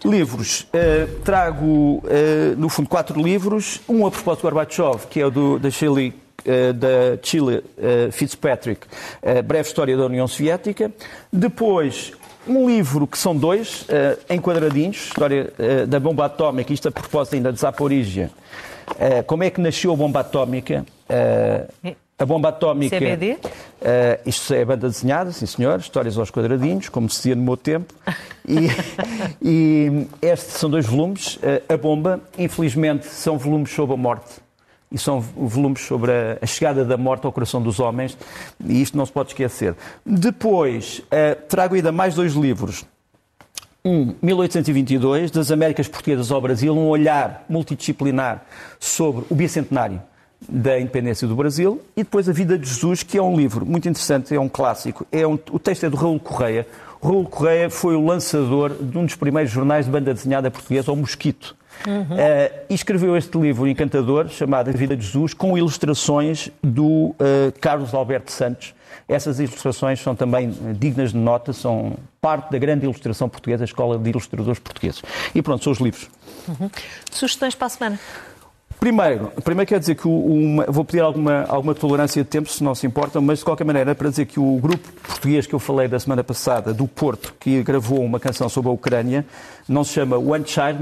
Livros. 0.07 0.67
trago, 1.23 2.03
no 2.57 2.71
fundo, 2.71 2.89
quatro 2.89 3.21
livros, 3.21 3.79
um 3.87 4.07
a 4.07 4.11
propósito 4.11 4.41
do 4.41 4.55
Gorbachev, 4.55 5.07
que 5.11 5.21
é 5.21 5.27
o 5.27 5.31
do, 5.31 5.59
da 5.59 5.71
Shirley 5.71 6.15
eh, 6.47 6.73
da 6.73 7.19
Chile 7.21 7.65
eh, 7.77 8.09
Fitzpatrick, 8.13 8.87
a 9.21 9.43
Breve 9.43 9.67
História 9.67 9.97
da 9.97 10.07
União 10.07 10.29
Soviética. 10.29 10.93
Depois, 11.33 12.13
um 12.47 12.69
livro 12.69 13.07
que 13.07 13.19
são 13.19 13.37
dois, 13.37 13.83
uh, 13.83 14.33
enquadradinhos, 14.33 15.09
história 15.09 15.53
uh, 15.59 15.87
da 15.87 15.99
bomba 15.99 16.27
atómica, 16.27 16.73
isto 16.73 16.87
a 16.89 16.93
propósito 16.93 17.35
ainda 17.35 17.53
de 17.53 17.59
Zaporizhia. 17.59 18.31
Uh, 18.91 19.25
como 19.27 19.43
é 19.43 19.51
que 19.51 19.61
nasceu 19.61 19.93
a 19.93 19.97
bomba 19.97 20.21
atómica? 20.21 20.87
a 22.19 22.25
bomba 22.25 22.49
atómica. 22.49 22.97
CBD? 22.97 23.39
isto 24.25 24.55
é 24.55 24.65
banda 24.65 24.89
desenhada, 24.89 25.31
sim 25.33 25.47
senhor, 25.47 25.79
histórias 25.79 26.17
aos 26.17 26.31
quadradinhos, 26.31 26.89
como 26.89 27.11
se 27.11 27.17
dizia 27.17 27.35
no 27.35 27.43
meu 27.43 27.57
tempo. 27.57 27.93
E, 28.49 28.69
e 29.43 30.07
estes 30.23 30.55
são 30.55 30.71
dois 30.71 30.87
volumes. 30.87 31.39
a 31.69 31.77
bomba, 31.77 32.21
infelizmente, 32.39 33.07
são 33.07 33.37
volumes 33.37 33.71
sobre 33.71 33.95
a 33.95 33.99
morte 33.99 34.46
e 34.97 34.99
são 34.99 35.21
volumes 35.21 35.83
sobre 35.83 36.11
a, 36.11 36.39
a, 36.41 36.47
chegada 36.47 36.85
da 36.85 36.97
morte 36.97 37.27
ao 37.27 37.33
coração 37.33 37.61
dos 37.61 37.79
homens, 37.79 38.17
e 38.65 38.81
isto 38.81 38.97
não 38.97 39.05
se 39.05 39.13
pode 39.13 39.29
esquecer. 39.29 39.75
Depois, 40.05 41.01
uh, 41.01 41.37
trago 41.49 41.75
ainda 41.75 41.93
mais 41.93 42.15
dois 42.15 42.33
livros. 42.33 42.85
Um, 43.85 44.15
1822, 44.23 45.31
das 45.31 45.53
Américas 45.53 45.87
Portuguesas 45.87 46.33
ao 46.33 46.41
Brasil, 46.41 46.75
um 46.75 46.89
olhar 46.89 47.45
multidisciplinar 47.47 48.45
sobre 48.81 49.27
o 49.29 49.35
bicentenário 49.35 50.03
da 50.49 50.81
independência 50.81 51.29
do 51.29 51.37
Brasil, 51.37 51.83
e 51.95 52.03
depois 52.03 52.27
A 52.29 52.33
Vida 52.33 52.59
de 52.59 52.67
Jesus, 52.67 53.03
que 53.03 53.19
é 53.19 53.23
um 53.23 53.37
livro 53.37 53.67
muito 53.67 53.89
interessante, 53.89 54.35
é 54.35 54.41
um 54.41 54.49
clássico. 54.49 55.07
É 55.13 55.27
um, 55.27 55.39
o 55.51 55.59
texto 55.59 55.85
é 55.85 55.91
do 55.91 55.97
Raul 55.97 56.19
Correia. 56.19 56.67
Raul 57.03 57.27
Correia 57.27 57.69
foi 57.69 57.95
o 57.95 58.05
lançador 58.05 58.71
de 58.71 58.97
um 58.97 59.05
dos 59.05 59.15
primeiros 59.15 59.53
jornais 59.53 59.85
de 59.85 59.93
banda 59.93 60.15
desenhada 60.15 60.51
portuguesa, 60.51 60.91
O 60.91 60.97
Mosquito. 60.97 61.55
Uhum. 61.87 62.03
Uh, 62.03 62.65
e 62.69 62.75
escreveu 62.75 63.17
este 63.17 63.37
livro 63.39 63.67
encantador, 63.67 64.29
chamado 64.29 64.71
A 64.71 64.73
Vida 64.73 64.97
de 64.97 65.05
Jesus, 65.05 65.35
com 65.35 65.57
ilustrações 65.57 66.51
do 66.63 66.87
uh, 66.87 67.15
Carlos 67.61 67.95
Alberto 67.95 68.33
Santos. 68.33 68.75
Essas 69.09 69.39
ilustrações 69.39 70.01
são 70.01 70.15
também 70.17 70.53
dignas 70.79 71.13
de 71.13 71.19
nota, 71.19 71.53
são 71.53 71.97
parte 72.21 72.51
da 72.51 72.59
grande 72.59 72.85
ilustração 72.85 73.29
portuguesa, 73.29 73.63
a 73.63 73.67
Escola 73.67 73.99
de 73.99 74.11
Ilustradores 74.11 74.59
Portugueses. 74.59 75.03
E 75.35 75.41
pronto, 75.43 75.63
são 75.63 75.73
os 75.73 75.79
livros. 75.79 76.09
Uhum. 76.49 76.71
Sugestões 77.11 77.55
para 77.55 77.67
a 77.67 77.71
semana? 77.71 78.01
Primeiro, 78.79 79.33
primeiro 79.43 79.69
quer 79.69 79.81
dizer 79.81 79.95
que 79.95 80.07
o, 80.07 80.11
uma, 80.11 80.65
vou 80.67 80.85
pedir 80.85 81.01
alguma, 81.01 81.45
alguma 81.49 81.75
tolerância 81.75 82.23
de 82.23 82.29
tempo, 82.29 82.49
se 82.49 82.63
não 82.63 82.75
se 82.75 82.87
importam, 82.87 83.23
mas 83.23 83.39
de 83.39 83.45
qualquer 83.45 83.65
maneira, 83.65 83.95
para 83.95 84.11
dizer 84.11 84.27
que 84.27 84.39
o 84.39 84.59
grupo 84.59 84.89
português 85.03 85.47
que 85.47 85.55
eu 85.55 85.59
falei 85.59 85.89
da 85.89 85.99
semana 85.99 86.23
passada, 86.23 86.73
do 86.73 86.87
Porto, 86.87 87.35
que 87.41 87.63
gravou 87.63 88.05
uma 88.05 88.21
canção 88.21 88.49
sobre 88.49 88.71
a 88.71 88.73
Ucrânia, 88.73 89.25
não 89.69 89.83
se 89.83 89.95
chama 89.95 90.17
One 90.17 90.45
Child, 90.47 90.79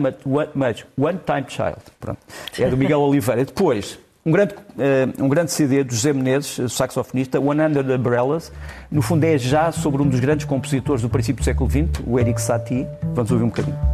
mas 0.54 0.84
One 0.98 1.18
Time 1.24 1.44
Child. 1.48 1.80
Pronto. 2.00 2.18
É 2.58 2.68
do 2.68 2.76
Miguel 2.76 3.00
Oliveira. 3.02 3.44
Depois, 3.44 3.98
um 4.26 4.32
grande, 4.32 4.54
uh, 4.54 5.24
um 5.24 5.28
grande 5.28 5.52
CD 5.52 5.84
do 5.84 5.94
José 5.94 6.12
Menezes, 6.12 6.72
saxofonista, 6.72 7.38
One 7.38 7.60
Under 7.60 7.84
the 7.84 7.94
Umbrellas. 7.94 8.50
No 8.90 9.02
fundo, 9.02 9.24
é 9.24 9.38
já 9.38 9.70
sobre 9.70 10.02
um 10.02 10.08
dos 10.08 10.18
grandes 10.18 10.46
compositores 10.46 11.02
do 11.02 11.08
princípio 11.08 11.42
do 11.42 11.44
século 11.44 11.70
XX, 11.70 12.02
o 12.06 12.18
Eric 12.18 12.40
Satie. 12.40 12.86
Vamos 13.14 13.30
ouvir 13.30 13.44
um 13.44 13.48
bocadinho. 13.48 13.93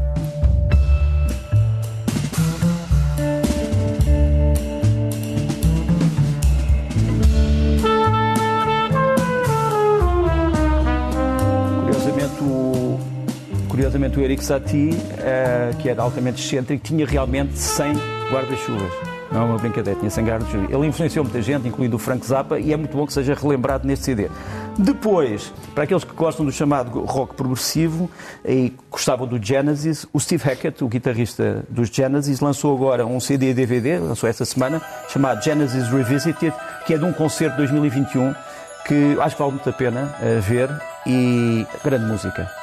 O 14.08 14.20
Eric 14.20 14.44
Satie, 14.44 14.90
uh, 14.90 15.76
que 15.78 15.88
era 15.88 16.02
altamente 16.02 16.42
excêntrico, 16.42 16.82
tinha 16.82 17.06
realmente 17.06 17.58
100 17.58 17.92
guarda-chuvas. 18.30 18.92
Não 19.32 19.42
é 19.42 19.44
uma 19.44 19.58
brincadeira, 19.58 19.98
tinha 19.98 20.10
100 20.10 20.24
guarda-chuvas. 20.24 20.70
Ele 20.70 20.86
influenciou 20.86 21.24
muita 21.24 21.40
gente, 21.40 21.68
incluindo 21.68 21.96
o 21.96 21.98
Frank 21.98 22.26
Zappa, 22.26 22.58
e 22.58 22.72
é 22.72 22.76
muito 22.76 22.96
bom 22.96 23.06
que 23.06 23.12
seja 23.12 23.34
relembrado 23.34 23.86
neste 23.86 24.06
CD. 24.06 24.28
Depois, 24.78 25.52
para 25.74 25.84
aqueles 25.84 26.02
que 26.02 26.14
gostam 26.14 26.44
do 26.44 26.50
chamado 26.50 27.00
rock 27.00 27.34
progressivo 27.34 28.10
e 28.44 28.72
gostavam 28.90 29.26
do 29.26 29.44
Genesis, 29.44 30.06
o 30.12 30.18
Steve 30.18 30.42
Hackett, 30.42 30.82
o 30.82 30.88
guitarrista 30.88 31.64
dos 31.68 31.88
Genesis, 31.88 32.40
lançou 32.40 32.74
agora 32.74 33.06
um 33.06 33.20
CD 33.20 33.50
e 33.50 33.54
DVD, 33.54 33.98
lançou 33.98 34.28
esta 34.28 34.44
semana, 34.44 34.80
chamado 35.08 35.42
Genesis 35.42 35.88
Revisited, 35.88 36.52
que 36.86 36.94
é 36.94 36.98
de 36.98 37.04
um 37.04 37.12
concerto 37.12 37.52
de 37.52 37.68
2021 37.68 38.34
que 38.86 39.16
acho 39.20 39.36
que 39.36 39.42
vale 39.42 39.52
muito 39.52 39.68
a 39.68 39.72
pena 39.72 40.12
uh, 40.20 40.40
ver 40.40 40.68
e 41.06 41.66
grande 41.84 42.06
música. 42.06 42.59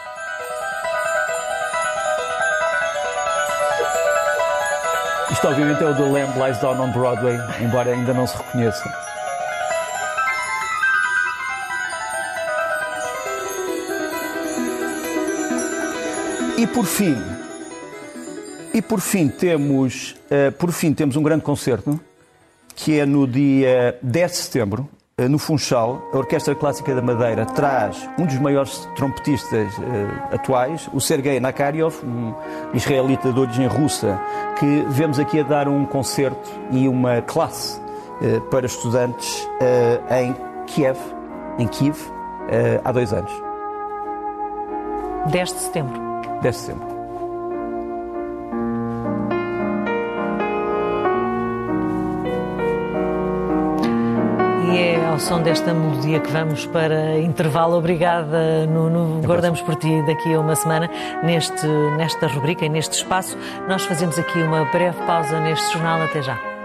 Isto, 5.38 5.50
obviamente, 5.50 5.84
é 5.84 5.86
o 5.86 5.94
The 5.94 6.02
Lamb 6.02 6.34
Lies 6.36 6.58
Down 6.58 6.82
on 6.82 6.92
Broadway, 6.92 7.38
embora 7.62 7.92
ainda 7.92 8.12
não 8.12 8.26
se 8.26 8.36
reconheça. 8.36 8.92
E 16.58 16.66
por 16.66 16.86
fim, 16.86 17.16
e 18.74 18.82
por 18.82 19.00
fim 19.00 19.28
temos, 19.28 20.16
uh, 20.32 20.52
por 20.54 20.72
fim 20.72 20.92
temos 20.92 21.16
um 21.16 21.22
grande 21.22 21.44
concerto 21.44 22.00
que 22.76 23.00
é 23.00 23.06
no 23.06 23.28
dia 23.28 23.96
10 24.02 24.32
de 24.32 24.38
setembro, 24.38 24.90
no 25.26 25.40
Funchal, 25.40 26.00
a 26.14 26.18
Orquestra 26.18 26.54
Clássica 26.54 26.94
da 26.94 27.02
Madeira 27.02 27.44
traz 27.44 28.08
um 28.20 28.26
dos 28.28 28.38
maiores 28.38 28.88
trompetistas 28.96 29.76
uh, 29.80 29.82
atuais, 30.32 30.88
o 30.94 31.02
Sergei 31.02 31.40
Nakaryov, 31.40 32.06
um 32.06 32.36
israelita 32.76 33.34
de 33.34 33.40
origem 33.40 33.66
russa, 33.66 34.22
que 34.60 34.86
vemos 34.90 35.18
aqui 35.18 35.40
a 35.40 35.44
dar 35.44 35.68
um 35.68 35.88
concerto 35.88 36.52
e 36.70 36.88
uma 36.88 37.20
classe 37.24 37.80
uh, 37.80 38.42
para 38.52 38.68
estudantes 38.68 39.44
uh, 39.44 40.14
em 40.14 40.36
Kiev, 40.68 41.00
em 41.58 41.68
Kiev, 41.68 41.98
há 42.84 42.92
dois 42.92 43.12
anos. 43.12 43.32
10 45.32 45.54
de 45.54 45.60
setembro. 45.60 46.02
10 46.44 46.56
de 46.56 46.62
setembro. 46.62 46.97
Ao 55.18 55.20
som 55.20 55.42
desta 55.42 55.74
melodia 55.74 56.20
que 56.20 56.32
vamos 56.32 56.68
para 56.68 57.18
intervalo. 57.18 57.76
Obrigada, 57.76 58.68
Nuno. 58.68 59.20
Guardamos 59.26 59.60
por 59.62 59.76
ti 59.76 60.04
daqui 60.06 60.32
a 60.36 60.40
uma 60.40 60.56
semana 60.56 60.88
neste, 61.24 61.66
nesta 61.98 62.28
rubrica 62.28 62.66
e 62.66 62.70
neste 62.70 62.98
espaço. 62.98 63.36
Nós 63.68 63.84
fazemos 63.84 64.20
aqui 64.20 64.38
uma 64.38 64.66
breve 64.66 64.98
pausa 65.08 65.40
neste 65.40 65.74
jornal. 65.74 66.04
Até 66.04 66.22
já. 66.22 66.57